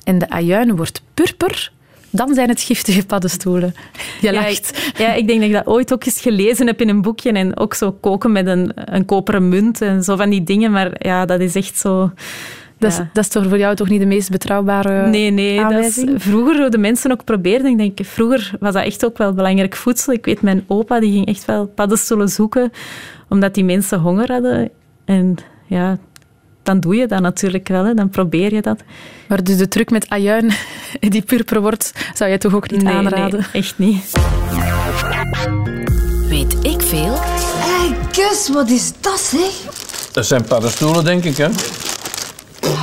en 0.04 0.18
de 0.18 0.30
ajuin 0.30 0.76
wordt 0.76 1.02
purper, 1.14 1.72
dan 2.10 2.34
zijn 2.34 2.48
het 2.48 2.60
giftige 2.60 3.06
paddenstoelen. 3.12 3.74
Je 4.20 4.32
lacht. 4.32 4.92
Ja, 4.98 5.12
ik 5.12 5.26
denk 5.26 5.40
dat 5.40 5.48
ik 5.48 5.54
dat 5.54 5.66
ooit 5.66 5.92
ook 5.92 6.04
eens 6.04 6.20
gelezen 6.20 6.66
heb 6.66 6.80
in 6.80 6.88
een 6.88 7.02
boekje 7.02 7.32
en 7.32 7.56
ook 7.56 7.74
zo 7.74 7.92
koken 7.92 8.32
met 8.32 8.46
een, 8.46 8.72
een 8.74 9.04
koperen 9.04 9.48
munt 9.48 9.80
en 9.80 10.02
zo 10.02 10.16
van 10.16 10.30
die 10.30 10.42
dingen. 10.44 10.70
Maar 10.70 10.90
ja, 10.98 11.24
dat 11.24 11.40
is 11.40 11.54
echt 11.54 11.78
zo... 11.78 12.12
Dat 12.78 12.90
is, 12.90 12.96
dat 12.96 13.24
is 13.24 13.28
toch 13.28 13.48
voor 13.48 13.58
jou 13.58 13.76
toch 13.76 13.88
niet 13.88 14.00
de 14.00 14.06
meest 14.06 14.30
betrouwbare 14.30 15.06
Nee, 15.06 15.30
nee. 15.30 15.60
Dat 15.60 15.72
is, 15.72 16.04
vroeger 16.14 16.70
de 16.70 16.78
mensen 16.78 17.12
ook 17.12 17.24
probeerden. 17.24 17.70
Ik 17.70 17.78
denk, 17.78 18.08
vroeger 18.08 18.50
was 18.60 18.72
dat 18.72 18.84
echt 18.84 19.04
ook 19.04 19.18
wel 19.18 19.32
belangrijk 19.32 19.76
voedsel. 19.76 20.12
Ik 20.12 20.24
weet, 20.24 20.42
mijn 20.42 20.64
opa 20.66 21.00
die 21.00 21.12
ging 21.12 21.26
echt 21.26 21.44
wel 21.44 21.66
paddenstoelen 21.66 22.28
zoeken, 22.28 22.72
omdat 23.28 23.54
die 23.54 23.64
mensen 23.64 23.98
honger 23.98 24.32
hadden. 24.32 24.70
En 25.04 25.36
ja, 25.66 25.98
dan 26.62 26.80
doe 26.80 26.96
je 26.96 27.06
dat 27.06 27.20
natuurlijk 27.20 27.68
wel. 27.68 27.84
Hè. 27.84 27.94
Dan 27.94 28.08
probeer 28.08 28.54
je 28.54 28.62
dat. 28.62 28.82
Maar 29.28 29.44
dus 29.44 29.56
de 29.56 29.68
truc 29.68 29.90
met 29.90 30.08
ajuin 30.08 30.52
die 31.00 31.22
purper 31.22 31.60
wordt, 31.60 31.92
zou 32.14 32.30
je 32.30 32.38
toch 32.38 32.54
ook 32.54 32.70
niet 32.70 32.84
aanraden? 32.84 33.40
Nee, 33.40 33.62
echt 33.62 33.78
niet. 33.78 34.10
Weet 36.28 36.64
ik 36.64 36.82
veel? 36.82 37.14
Hé, 37.14 37.86
hey, 37.86 37.96
Gus, 38.12 38.48
wat 38.52 38.70
is 38.70 38.92
dat, 39.00 39.20
zeg? 39.20 39.74
Dat 40.12 40.26
zijn 40.26 40.44
paddenstoelen, 40.44 41.04
denk 41.04 41.24
ik, 41.24 41.36
hè? 41.36 41.48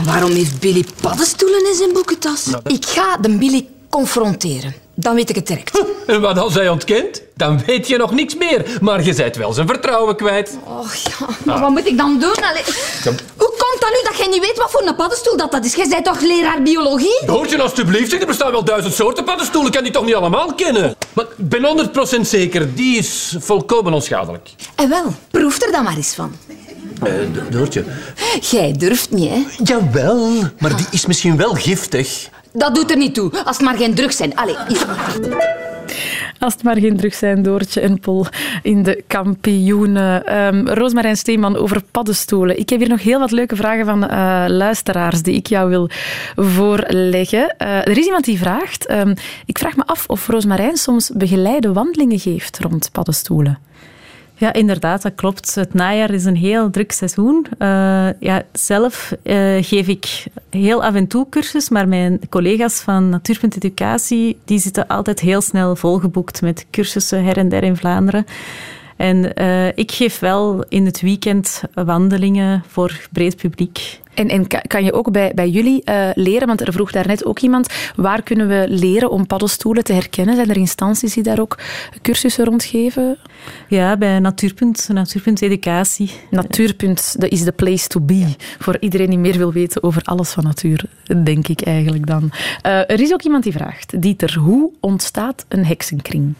Waarom 0.05 0.31
heeft 0.31 0.59
Billy 0.59 0.85
paddenstoelen 1.01 1.65
in 1.69 1.75
zijn 1.75 1.93
boekentas? 1.93 2.47
Ik 2.67 2.85
ga 2.85 3.17
de 3.17 3.29
Billy 3.37 3.67
confronteren. 3.89 4.73
dan 4.95 5.15
weet 5.15 5.29
ik 5.29 5.35
het 5.35 5.47
direct. 5.47 5.83
En 6.07 6.21
wat 6.21 6.37
als 6.37 6.53
hij 6.53 6.69
ontkent? 6.69 7.21
Dan 7.35 7.61
weet 7.65 7.87
je 7.87 7.97
nog 7.97 8.11
niks 8.11 8.35
meer. 8.35 8.77
Maar 8.81 9.03
je 9.03 9.13
bent 9.13 9.35
wel 9.35 9.53
zijn 9.53 9.67
vertrouwen 9.67 10.15
kwijt. 10.15 10.57
Och 10.63 10.93
ja, 10.93 11.27
maar 11.45 11.59
wat 11.59 11.69
moet 11.69 11.85
ik 11.87 11.97
dan 11.97 12.19
doen? 12.19 12.33
Allee, 12.35 12.63
Hoe 13.37 13.47
komt 13.57 13.77
dat 13.79 13.89
nu 13.89 13.99
dat 14.09 14.17
jij 14.17 14.27
niet 14.27 14.39
weet 14.39 14.57
wat 14.57 14.71
voor 14.71 14.81
een 14.87 14.95
paddenstoel 14.95 15.37
dat, 15.37 15.51
dat 15.51 15.65
is? 15.65 15.73
Jij 15.75 15.87
bent 15.87 16.05
toch 16.05 16.21
leraar 16.21 16.61
biologie? 16.61 17.19
Hoort 17.25 17.49
je 17.49 17.61
alstublieft, 17.61 18.13
er 18.13 18.25
bestaan 18.25 18.51
wel 18.51 18.63
duizend 18.63 18.93
soorten 18.93 19.23
paddenstoelen. 19.23 19.67
Ik 19.67 19.73
kan 19.75 19.83
die 19.83 19.93
toch 19.93 20.05
niet 20.05 20.15
allemaal 20.15 20.53
kennen? 20.53 20.95
Maar 21.13 21.25
ik 21.37 21.49
ben 21.49 21.91
100% 22.17 22.21
zeker, 22.21 22.75
die 22.75 22.97
is 22.97 23.35
volkomen 23.39 23.93
onschadelijk. 23.93 24.49
En 24.75 24.89
wel, 24.89 25.13
proef 25.31 25.61
er 25.61 25.71
dan 25.71 25.83
maar 25.83 25.95
eens 25.95 26.13
van. 26.13 26.35
Eh, 27.05 27.13
Doortje. 27.49 27.83
Jij 28.41 28.73
durft 28.77 29.11
niet, 29.11 29.29
hè? 29.29 29.43
Jawel, 29.63 30.31
maar 30.59 30.77
die 30.77 30.85
is 30.91 31.05
misschien 31.05 31.37
wel 31.37 31.53
giftig. 31.53 32.29
Dat 32.53 32.75
doet 32.75 32.91
er 32.91 32.97
niet 32.97 33.13
toe, 33.13 33.43
als 33.43 33.57
het 33.57 33.65
maar 33.65 33.77
geen 33.77 33.93
drugs 33.93 34.17
zijn. 34.17 34.35
Allee, 34.35 34.55
hier. 34.67 34.85
Als 36.39 36.53
het 36.53 36.63
maar 36.63 36.77
geen 36.77 36.97
drugs 36.97 37.17
zijn, 37.17 37.41
Doortje 37.41 37.81
en 37.81 37.99
Pol 37.99 38.25
in 38.61 38.83
de 38.83 39.03
kampioenen. 39.07 40.25
Ehm 40.25 40.67
Roosmarijn 40.67 41.17
Steeman 41.17 41.55
over 41.57 41.81
paddenstoelen. 41.91 42.59
Ik 42.59 42.69
heb 42.69 42.79
hier 42.79 42.89
nog 42.89 43.03
heel 43.03 43.19
wat 43.19 43.31
leuke 43.31 43.55
vragen 43.55 43.85
van 43.85 44.07
eh, 44.07 44.45
luisteraars 44.47 45.21
die 45.21 45.35
ik 45.35 45.47
jou 45.47 45.69
wil 45.69 45.89
voorleggen. 46.35 47.55
Eh, 47.57 47.77
er 47.77 47.97
is 47.97 48.05
iemand 48.05 48.25
die 48.25 48.37
vraagt... 48.37 48.85
ehm, 48.85 49.15
ik 49.45 49.57
vraag 49.57 49.75
me 49.75 49.83
af 49.85 50.03
of 50.07 50.27
Roosmarijn 50.27 50.77
soms 50.77 51.11
begeleide 51.13 51.73
wandelingen 51.73 52.19
geeft 52.19 52.59
rond 52.59 52.89
paddenstoelen. 52.91 53.59
Ja, 54.43 54.53
inderdaad, 54.53 55.01
dat 55.01 55.15
klopt. 55.15 55.55
Het 55.55 55.73
najaar 55.73 56.11
is 56.11 56.25
een 56.25 56.35
heel 56.35 56.69
druk 56.69 56.91
seizoen. 56.91 57.45
Eh, 57.57 58.07
ja, 58.19 58.43
zelf 58.51 59.15
eh, 59.23 59.35
geef 59.61 59.87
ik 59.87 60.23
heel 60.49 60.83
af 60.83 60.95
en 60.95 61.07
toe 61.07 61.29
cursus, 61.29 61.69
maar 61.69 61.87
mijn 61.87 62.19
collega's 62.29 62.79
van 62.79 63.09
Natuurpunt 63.09 63.55
Educatie 63.55 64.39
die 64.45 64.59
zitten 64.59 64.87
altijd 64.87 65.19
heel 65.19 65.41
snel 65.41 65.75
volgeboekt 65.75 66.41
met 66.41 66.65
cursussen 66.71 67.23
her 67.23 67.37
en 67.37 67.49
der 67.49 67.63
in 67.63 67.77
Vlaanderen. 67.77 68.25
En 68.97 69.33
eh, 69.33 69.67
ik 69.67 69.91
geef 69.91 70.19
wel 70.19 70.65
in 70.69 70.85
het 70.85 71.01
weekend 71.01 71.61
wandelingen 71.73 72.63
voor 72.67 73.07
breed 73.11 73.35
publiek. 73.35 74.01
En, 74.13 74.27
en 74.29 74.47
ka- 74.47 74.61
kan 74.67 74.83
je 74.83 74.93
ook 74.93 75.11
bij, 75.11 75.31
bij 75.35 75.49
jullie 75.49 75.83
eh, 75.83 76.09
leren, 76.13 76.47
want 76.47 76.61
er 76.61 76.73
vroeg 76.73 76.91
daarnet 76.91 77.25
ook 77.25 77.39
iemand, 77.39 77.73
waar 77.95 78.23
kunnen 78.23 78.47
we 78.47 78.65
leren 78.69 79.09
om 79.11 79.27
paddenstoelen 79.27 79.83
te 79.83 79.93
herkennen? 79.93 80.35
Zijn 80.35 80.49
er 80.49 80.57
instanties 80.57 81.13
die 81.13 81.23
daar 81.23 81.39
ook 81.39 81.57
cursussen 82.01 82.45
rondgeven? 82.45 83.17
Ja, 83.67 83.97
bij 83.97 84.19
Natuurpunt, 84.19 84.89
Natuurpunt 84.91 85.41
Educatie. 85.41 86.11
Natuurpunt, 86.29 87.15
dat 87.19 87.31
is 87.31 87.43
the 87.43 87.51
place 87.51 87.87
to 87.87 87.99
be. 87.99 88.25
Voor 88.59 88.77
iedereen 88.79 89.09
die 89.09 89.17
meer 89.19 89.37
wil 89.37 89.53
weten 89.53 89.83
over 89.83 90.01
alles 90.03 90.29
van 90.31 90.43
natuur, 90.43 90.85
denk 91.23 91.47
ik 91.47 91.61
eigenlijk 91.61 92.07
dan. 92.07 92.31
Eh, 92.61 92.77
er 92.79 93.01
is 93.01 93.13
ook 93.13 93.21
iemand 93.21 93.43
die 93.43 93.53
vraagt, 93.53 94.01
Dieter, 94.01 94.37
hoe 94.39 94.71
ontstaat 94.79 95.45
een 95.47 95.65
heksenkring? 95.65 96.33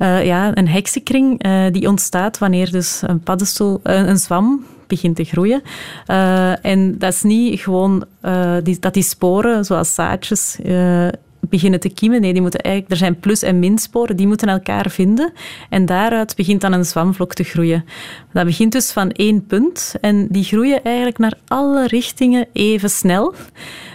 Eh, 0.00 0.24
ja, 0.24 0.56
een 0.56 0.68
heksenkring 0.68 1.42
eh, 1.42 1.64
die 1.72 1.88
ontstaat 1.88 2.38
wanneer 2.38 2.70
dus 2.70 3.02
een 3.06 3.20
paddenstoel, 3.20 3.80
een, 3.82 4.08
een 4.08 4.18
zwam 4.18 4.64
begint 4.86 5.16
te 5.16 5.24
groeien. 5.24 5.62
Eh, 6.06 6.64
en 6.64 6.98
dat 6.98 7.12
is 7.12 7.22
niet 7.22 7.60
gewoon 7.60 8.04
eh, 8.20 8.56
die, 8.62 8.78
dat 8.78 8.94
die 8.94 9.02
sporen, 9.02 9.64
zoals 9.64 9.94
zaadjes, 9.94 10.58
eh, 10.64 11.08
beginnen 11.40 11.80
te 11.80 11.88
kiemen. 11.88 12.20
Nee, 12.20 12.32
die 12.32 12.42
moeten 12.42 12.60
eigenlijk, 12.60 12.92
er 12.92 12.98
zijn 12.98 13.20
plus- 13.20 13.42
en 13.42 13.58
minsporen, 13.58 14.16
die 14.16 14.26
moeten 14.26 14.48
elkaar 14.48 14.90
vinden. 14.90 15.32
En 15.68 15.86
daaruit 15.86 16.36
begint 16.36 16.60
dan 16.60 16.72
een 16.72 16.84
zwamvlok 16.84 17.34
te 17.34 17.44
groeien. 17.44 17.84
Dat 18.32 18.44
begint 18.44 18.72
dus 18.72 18.92
van 18.92 19.10
één 19.10 19.46
punt 19.46 19.94
en 20.00 20.26
die 20.30 20.44
groeien 20.44 20.84
eigenlijk 20.84 21.18
naar 21.18 21.38
alle 21.48 21.86
richtingen 21.86 22.46
even 22.52 22.90
snel. 22.90 23.34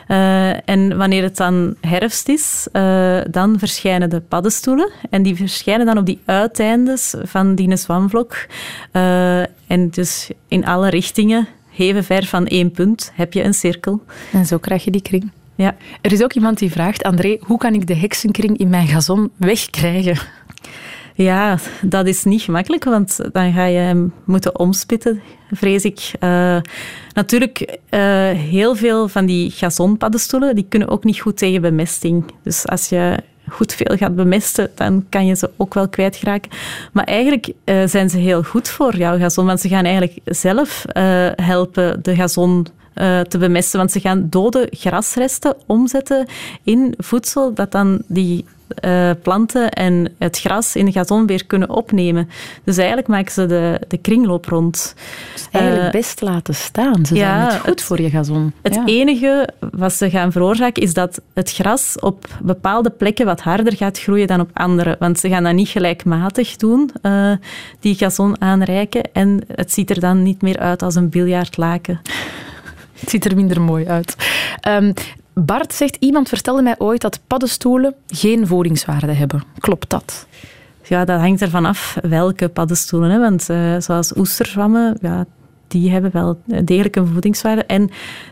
Eh, 0.08 0.70
en 0.70 0.98
wanneer 0.98 1.24
het 1.24 1.38
dan 1.38 1.76
herfst 1.82 2.30
is, 2.30 2.68
eh, 2.72 3.20
dan 3.30 3.60
verschijnen 3.60 4.10
de 4.10 4.20
paddenstoelen. 4.20 4.92
En 5.10 5.24
die 5.24 5.36
verschijnen 5.36 5.86
dan 5.86 5.98
op 5.98 6.06
die 6.06 6.20
uiteindes 6.26 7.16
van 7.24 7.56
die 7.56 7.76
zwamvlok. 7.76 8.46
Eh, 8.92 9.40
en 9.68 9.90
dus 9.90 10.30
in 10.48 10.66
alle 10.66 10.90
richtingen, 10.90 11.48
even 11.78 12.04
ver 12.04 12.26
van 12.26 12.48
één 12.48 12.72
punt, 12.72 13.12
heb 13.14 13.34
je 13.34 13.44
een 13.44 13.54
cirkel. 13.54 14.04
En 14.32 14.46
zo 14.46 14.58
krijg 14.58 14.84
je 14.84 14.92
die 14.92 15.02
kring. 15.02 15.32
Ja. 15.56 15.76
Er 16.02 16.12
is 16.12 16.24
ook 16.24 16.34
iemand 16.34 16.58
die 16.58 16.72
vraagt, 16.72 17.04
André, 17.04 17.38
hoe 17.42 17.58
kan 17.58 17.74
ik 17.74 17.88
de 17.88 17.96
heksenkring 17.96 18.58
in 18.58 18.70
mijn 18.70 18.88
gazon 18.88 19.32
wegkrijgen? 19.36 20.18
Ja, 21.18 21.58
dat 21.82 22.08
is 22.08 22.24
niet 22.24 22.42
gemakkelijk, 22.42 22.84
want 22.84 23.20
dan 23.32 23.54
ga 23.54 23.66
je 23.66 23.78
hem 23.78 24.14
moeten 24.26 24.60
omspitten, 24.60 25.22
vrees 25.52 25.84
ik. 25.84 26.12
Eh, 26.20 26.58
natuurlijk, 27.14 27.78
eh, 27.90 28.02
heel 28.30 28.76
veel 28.76 29.08
van 29.08 29.26
die 29.26 29.52
gazonpaddenstoelen 29.52 30.56
die 30.56 30.66
kunnen 30.70 30.88
ook 30.88 31.04
niet 31.04 31.20
goed 31.20 31.38
tegen 31.38 31.62
bemesting. 31.62 32.26
Dus 32.44 32.68
als 32.68 32.90
je 32.90 33.18
goed 33.50 33.74
veel 33.74 33.98
gaat 33.98 34.16
bemesten, 34.16 34.72
dan 34.76 35.06
kan 35.10 35.26
je 35.26 35.36
ze 35.36 35.50
ook 35.58 35.74
wel 35.74 35.90
kwijtraken. 35.90 36.52
Maar 36.94 37.04
eigenlijk 37.04 37.52
eh, 37.64 37.86
zijn 37.86 38.10
ze 38.10 38.18
heel 38.18 38.44
goed 38.44 38.70
voor 38.70 38.96
jouw 38.96 39.18
gazon, 39.18 39.46
want 39.46 39.60
ze 39.60 39.68
gaan 39.68 39.86
eigenlijk 39.86 40.20
zelf 40.26 40.86
helpen 41.36 42.04
de 42.04 42.16
gazon 42.16 42.68
te 43.28 43.38
bemesten. 43.40 43.80
Want 43.80 43.92
ze 43.92 44.00
gaan 44.00 44.28
dode 44.30 44.68
grasresten 44.72 45.56
omzetten 45.66 46.26
in 46.64 46.94
voedsel 46.98 47.54
dat 47.54 47.72
dan 47.72 48.02
die 48.08 48.46
eh, 48.68 49.10
planten 49.22 49.70
en 49.72 50.14
het 50.20 50.40
gras 50.40 50.76
in 50.76 50.86
de 50.86 50.92
gazon 50.92 51.26
weer 51.26 51.46
kunnen 51.46 51.70
opnemen. 51.70 52.30
Dus 52.64 52.78
eigenlijk 52.78 53.08
maken 53.08 53.32
ze 53.32 53.46
de, 53.46 53.80
de 53.88 53.98
kringloop 53.98 54.46
rond. 54.46 54.96
Eigenlijk 55.52 55.86
Eh, 55.86 55.92
best 55.92 56.22
laten 56.22 56.56
staan. 56.56 57.06
Ze 57.06 57.16
ja, 57.16 57.34
zijn 57.36 57.44
niet 57.52 57.60
goed 57.60 57.70
het- 57.70 57.82
voor 57.82 58.02
je 58.02 58.10
gazon. 58.10 58.54
het 58.62 58.76
Ja. 58.76 58.86
enige 58.86 59.50
wat 59.72 59.94
ze 59.94 60.10
gaan 60.10 60.32
veroorzaken 60.32 60.84
is 60.84 60.94
dat 60.94 61.22
het 61.34 61.52
gras 61.52 62.00
op 62.00 62.28
bepaalde 62.42 62.90
plekken 62.90 63.26
wat 63.26 63.42
harder 63.42 63.76
gaat 63.76 64.00
groeien 64.00 64.28
dan 64.28 64.40
op 64.40 64.50
andere. 64.54 64.96
Want 65.00 65.20
ze 65.20 65.30
gaan 65.30 65.44
dat 65.44 65.54
niet 65.54 65.70
gelijkmatig 65.70 66.56
doen, 66.56 66.92
eh, 67.02 67.32
die 67.80 67.96
gazon 67.96 68.42
aanreiken. 68.42 69.02
En 69.14 69.42
het 69.56 69.74
ziet 69.74 69.90
er 69.90 70.00
dan 70.00 70.24
niet 70.24 70.42
meer 70.42 70.60
uit 70.60 70.82
als 70.84 70.96
een 70.96 71.10
biljartlaken. 71.10 72.02
Het 73.00 73.10
ziet 73.10 73.26
er 73.26 73.36
minder 73.36 73.62
mooi 73.62 73.88
uit. 73.88 74.16
Ehm, 74.62 74.92
Bart 75.36 75.74
zegt, 75.74 75.98
iemand 76.00 76.30
vertelde 76.30 76.62
mij 76.62 76.76
ooit 76.78 77.02
dat 77.02 77.20
paddenstoelen 77.28 77.96
geen 78.08 78.48
voedingswaarde 78.48 79.14
hebben. 79.14 79.44
Klopt 79.60 79.90
dat? 79.90 80.28
Ja, 80.84 81.06
dat 81.06 81.20
hangt 81.20 81.42
ervan 81.42 81.66
af 81.66 81.98
welke 82.02 82.50
paddenstoelen. 82.50 83.10
Hè? 83.10 83.20
Want 83.20 83.50
eh, 83.50 83.76
zoals 83.80 84.18
oesterzwammen, 84.18 84.98
ja, 85.02 85.26
die 85.68 85.92
hebben 85.92 86.12
wel 86.14 86.40
degelijk 86.64 86.96
een 86.96 87.08
voedingswaarde. 87.08 87.64
En 87.66 87.82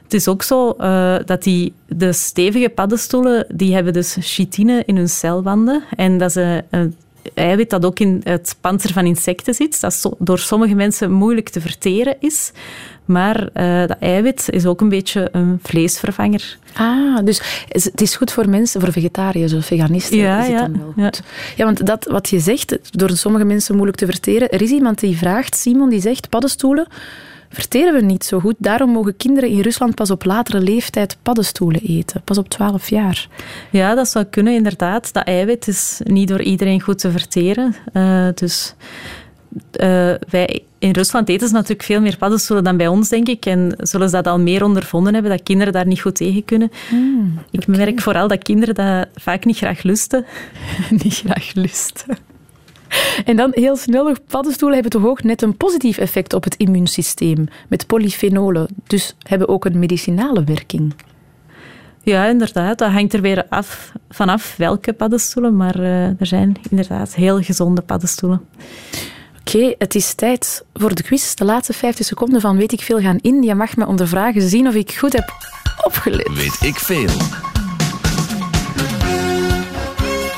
het 0.04 0.14
is 0.14 0.28
ook 0.28 0.44
zo 0.44 0.70
eh, 0.70 1.16
dat 1.26 1.44
die, 1.44 1.74
de 1.88 2.14
stevige 2.14 2.70
paddenstoelen, 2.70 3.46
die 3.56 3.74
hebben 3.74 3.94
dus 3.94 4.18
chitine 4.20 4.84
in 4.86 4.98
hun 4.98 5.10
celwanden. 5.10 5.84
En 5.96 6.18
dat 6.18 6.36
een, 6.36 6.64
een 6.70 6.96
eiwit 7.34 7.70
dat 7.70 7.86
ook 7.86 8.00
in 8.00 8.22
het 8.24 8.56
panzer 8.62 8.94
van 8.94 9.06
insecten 9.06 9.54
zit. 9.54 9.82
Dat 9.82 10.12
door 10.20 10.40
sommige 10.40 10.76
mensen 10.76 11.12
moeilijk 11.12 11.50
te 11.50 11.62
verteren 11.62 12.16
is. 12.20 12.52
Maar 13.06 13.50
eh, 13.54 13.80
dat 13.80 13.98
eiwit 14.00 14.50
is 14.50 14.66
ook 14.66 14.82
een 14.82 14.90
beetje 14.90 15.30
een 15.32 15.60
vleesvervanger. 15.64 16.58
Ah, 16.74 17.18
dus 17.24 17.66
het 17.68 18.02
is 18.02 18.16
goed 18.16 18.32
voor 18.32 18.50
mensen, 18.50 18.82
voor 18.82 18.92
vegetariërs 18.92 19.54
of 19.54 19.66
veganisten. 19.66 20.18
Ja, 20.18 20.40
is 20.40 20.48
het 20.48 20.54
ja, 20.54 20.62
dan 20.62 20.78
wel 20.78 20.94
ja. 20.96 21.04
goed. 21.04 21.22
Ja, 21.56 21.66
want 21.66 21.86
dat 21.86 22.06
wat 22.06 22.30
je 22.30 22.40
zegt, 22.40 22.80
door 22.92 23.10
sommige 23.10 23.46
mensen 23.46 23.76
moeilijk 23.76 23.98
te 23.98 24.06
verteren. 24.06 24.50
Er 24.50 24.62
is 24.62 24.72
iemand 24.72 25.00
die 25.00 25.18
vraagt, 25.18 25.56
Simon, 25.56 25.90
die 25.90 26.02
zegt, 26.02 26.30
paddenstoelen 26.30 26.88
verteren 27.54 27.94
we 27.94 28.02
niet 28.02 28.26
zo 28.26 28.40
goed. 28.40 28.56
Daarom 28.58 28.90
mogen 28.90 29.18
kinderen 29.18 29.50
in 29.50 29.60
Rusland 29.60 29.96
pas 29.96 30.12
op 30.12 30.26
latere 30.26 30.60
leeftijd 30.60 31.18
paddenstoelen 31.22 31.82
eten. 31.82 32.22
Pas 32.24 32.38
op 32.38 32.50
12 32.50 32.90
jaar. 32.90 33.28
Ja, 33.70 33.96
dat 33.96 34.08
zou 34.08 34.26
kunnen, 34.26 34.54
inderdaad. 34.54 35.14
Dat 35.14 35.24
eiwit 35.24 35.68
is 35.68 36.02
niet 36.04 36.28
door 36.28 36.42
iedereen 36.42 36.82
goed 36.82 37.00
te 37.00 37.12
verteren. 37.12 37.76
Eh, 37.94 38.28
dus 38.36 38.76
eh, 39.72 40.14
wij, 40.30 40.64
in 40.80 40.92
Rusland 40.92 41.30
eten 41.30 41.48
ze 41.48 41.54
natuurlijk 41.54 41.84
veel 41.84 42.02
meer 42.02 42.18
paddenstoelen 42.18 42.64
dan 42.66 42.78
bij 42.78 42.88
ons, 42.88 43.10
denk 43.10 43.28
ik. 43.28 43.46
En 43.46 43.76
zullen 43.78 44.10
ze 44.10 44.16
dat 44.16 44.28
al 44.28 44.40
meer 44.40 44.64
ondervonden 44.64 45.14
hebben, 45.14 45.32
dat 45.32 45.44
kinderen 45.44 45.74
daar 45.74 45.88
niet 45.88 46.02
goed 46.02 46.16
tegen 46.16 46.46
kunnen. 46.46 46.72
ik 47.52 47.68
merk 47.68 48.02
vooral 48.02 48.28
dat 48.28 48.44
kinderen 48.44 48.76
dat 48.76 49.08
vaak 49.16 49.46
niet 49.46 49.58
graag 49.58 49.84
lusten. 49.84 50.26
niet 51.04 51.16
graag 51.16 51.54
lusten. 51.54 52.18
En 53.26 53.36
dan 53.36 53.52
heel 53.54 53.76
snel 53.76 54.04
nog, 54.04 54.18
paddenstoelen 54.28 54.80
hebben 54.82 55.02
toch 55.02 55.10
ook 55.10 55.24
net 55.24 55.42
een 55.42 55.58
positief 55.58 55.98
effect 55.98 56.34
op 56.34 56.44
het 56.44 56.56
immuunsysteem. 56.56 57.48
Met 57.68 57.88
polyfenolen. 57.88 58.68
Dus 58.88 59.16
hebben 59.20 59.48
ook 59.48 59.66
een 59.66 59.80
medicinale 59.80 60.44
werking. 60.44 60.94
Ja, 62.04 62.26
inderdaad. 62.26 62.78
Dat 62.78 62.92
hangt 62.92 63.14
er 63.14 63.22
weer 63.22 63.46
af, 63.50 63.92
vanaf 64.10 64.56
welke 64.58 64.94
paddenstoelen. 64.94 65.56
Maar 65.56 65.80
eh, 65.80 66.06
er 66.06 66.26
zijn 66.26 66.56
inderdaad 66.70 67.16
heel 67.16 67.42
gezonde 67.42 67.82
paddenstoelen. 67.82 68.42
Oké, 69.40 69.76
het 69.78 69.96
is 69.96 70.14
tijd 70.14 70.66
voor 70.74 70.96
de 70.96 71.04
quiz. 71.04 71.34
De 71.34 71.46
laatste 71.46 71.74
50 71.74 72.06
seconden 72.06 72.42
van 72.42 72.58
Weet 72.58 72.72
ik 72.72 72.82
veel 72.82 73.00
gaan 73.00 73.20
in. 73.22 73.44
Je 73.44 73.56
mag 73.56 73.76
me 73.76 73.88
onder 73.88 74.08
vragen 74.08 74.42
zien 74.42 74.68
of 74.68 74.74
ik 74.74 74.94
goed 74.94 75.14
heb 75.14 75.34
opgelet. 75.86 76.34
Weet 76.34 76.62
ik 76.62 76.76
veel. 76.76 77.52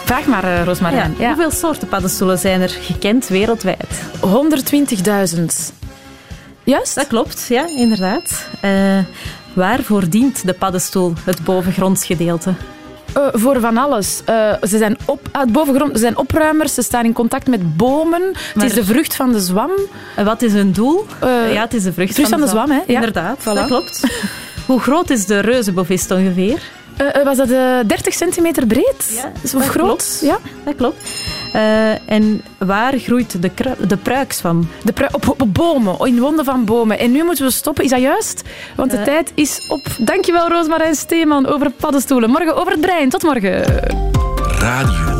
Vraag 0.05 0.25
maar, 0.25 0.63
Rosmarijn. 0.63 1.15
Ja. 1.19 1.27
Hoeveel 1.27 1.51
soorten 1.51 1.87
paddenstoelen 1.87 2.37
zijn 2.37 2.61
er 2.61 2.69
gekend 2.69 3.27
wereldwijd? 3.27 4.01
120.000. 5.35 5.43
Juist? 6.63 6.95
Dat 6.95 7.07
klopt, 7.07 7.45
ja, 7.49 7.65
inderdaad. 7.77 8.47
Eh, 8.61 8.71
waarvoor 9.53 10.09
dient 10.09 10.45
de 10.45 10.53
paddenstoel, 10.53 11.13
het 11.23 11.43
bovengronds 11.43 12.05
gedeelte? 12.05 12.53
Eh, 13.13 13.27
voor 13.33 13.59
van 13.59 13.77
alles. 13.77 14.21
Eh, 14.25 14.53
ze 14.61 14.77
zijn 14.77 14.97
op, 15.05 15.27
uit 15.31 15.51
bovengrond, 15.51 15.91
ze 15.93 15.99
zijn 15.99 16.17
opruimers, 16.17 16.73
ze 16.73 16.81
staan 16.81 17.05
in 17.05 17.13
contact 17.13 17.47
met 17.47 17.77
bomen. 17.77 18.21
Het 18.53 18.63
is 18.63 18.73
de 18.73 18.85
vrucht 18.85 19.15
van 19.15 19.31
de 19.31 19.39
zwam. 19.39 19.71
En 20.15 20.25
wat 20.25 20.41
is 20.41 20.53
hun 20.53 20.71
doel? 20.71 21.05
Ja, 21.21 21.61
het 21.61 21.73
is 21.73 21.83
de 21.83 21.93
vrucht, 21.93 22.13
vrucht 22.13 22.29
van 22.29 22.41
de 22.41 22.47
zwam, 22.47 22.69
hè? 22.71 22.79
Ja. 22.87 22.93
Inderdaad, 22.93 23.39
Voilà. 23.39 23.43
dat 23.43 23.65
klopt. 23.65 24.01
Hoe 24.65 24.79
groot 24.79 25.09
is 25.09 25.25
de 25.25 25.39
reuzenbovist 25.39 26.11
ongeveer? 26.11 26.59
Eh, 26.97 27.15
eh, 27.15 27.23
was 27.25 27.37
dat 27.37 27.49
eh, 27.49 27.79
30 27.87 28.13
centimeter 28.13 28.65
breed? 28.67 29.23
Zo 29.45 29.57
dat 29.57 29.67
groot? 29.67 29.85
klopt. 29.85 30.19
Ja. 30.21 30.37
Dat 30.63 30.75
klopt. 30.75 31.09
Eh, 31.53 32.09
en 32.11 32.41
waar 32.57 32.97
groeit 32.99 33.41
de, 33.41 33.51
de 33.87 33.97
pruikswam? 33.97 34.69
De 34.83 34.93
prui- 34.93 35.09
op, 35.13 35.35
op 35.41 35.53
bomen, 35.53 35.99
in 35.99 36.19
wonden 36.19 36.45
van 36.45 36.65
bomen. 36.65 36.99
En 36.99 37.11
nu 37.11 37.23
moeten 37.23 37.45
we 37.45 37.51
stoppen. 37.51 37.83
Is 37.83 37.89
dat 37.89 38.01
juist? 38.01 38.41
Want 38.75 38.91
de 38.91 38.97
Eh. 38.97 39.03
tijd 39.03 39.31
is 39.35 39.65
op. 39.69 39.87
Dankjewel, 39.99 40.47
Roosmarijn 40.49 40.95
Steeman, 40.95 41.47
over 41.47 41.71
paddenstoelen. 41.71 42.29
Morgen 42.29 42.55
over 42.55 42.71
het 42.71 42.81
brein. 42.81 43.09
Tot 43.09 43.23
morgen. 43.23 43.63
Radio 44.59 45.07
1. 45.07 45.14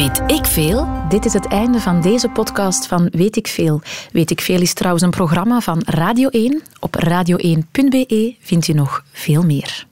Weet 0.00 0.22
ik 0.26 0.46
veel? 0.46 0.88
Dit 1.08 1.24
is 1.24 1.32
het 1.32 1.46
einde 1.46 1.80
van 1.80 2.00
deze 2.00 2.28
podcast 2.28 2.86
van 2.86 3.08
Weet 3.12 3.36
ik 3.36 3.46
veel. 3.46 3.80
Weet 4.12 4.30
ik 4.30 4.40
veel 4.40 4.60
is 4.60 4.72
trouwens 4.72 5.04
een 5.04 5.10
programma 5.10 5.60
van 5.60 5.82
Radio 5.86 6.28
1. 6.28 6.62
Op 6.78 6.96
radio1.be 7.04 8.34
vindt 8.40 8.68
u 8.68 8.72
nog 8.72 9.04
veel 9.12 9.42
meer. 9.42 9.86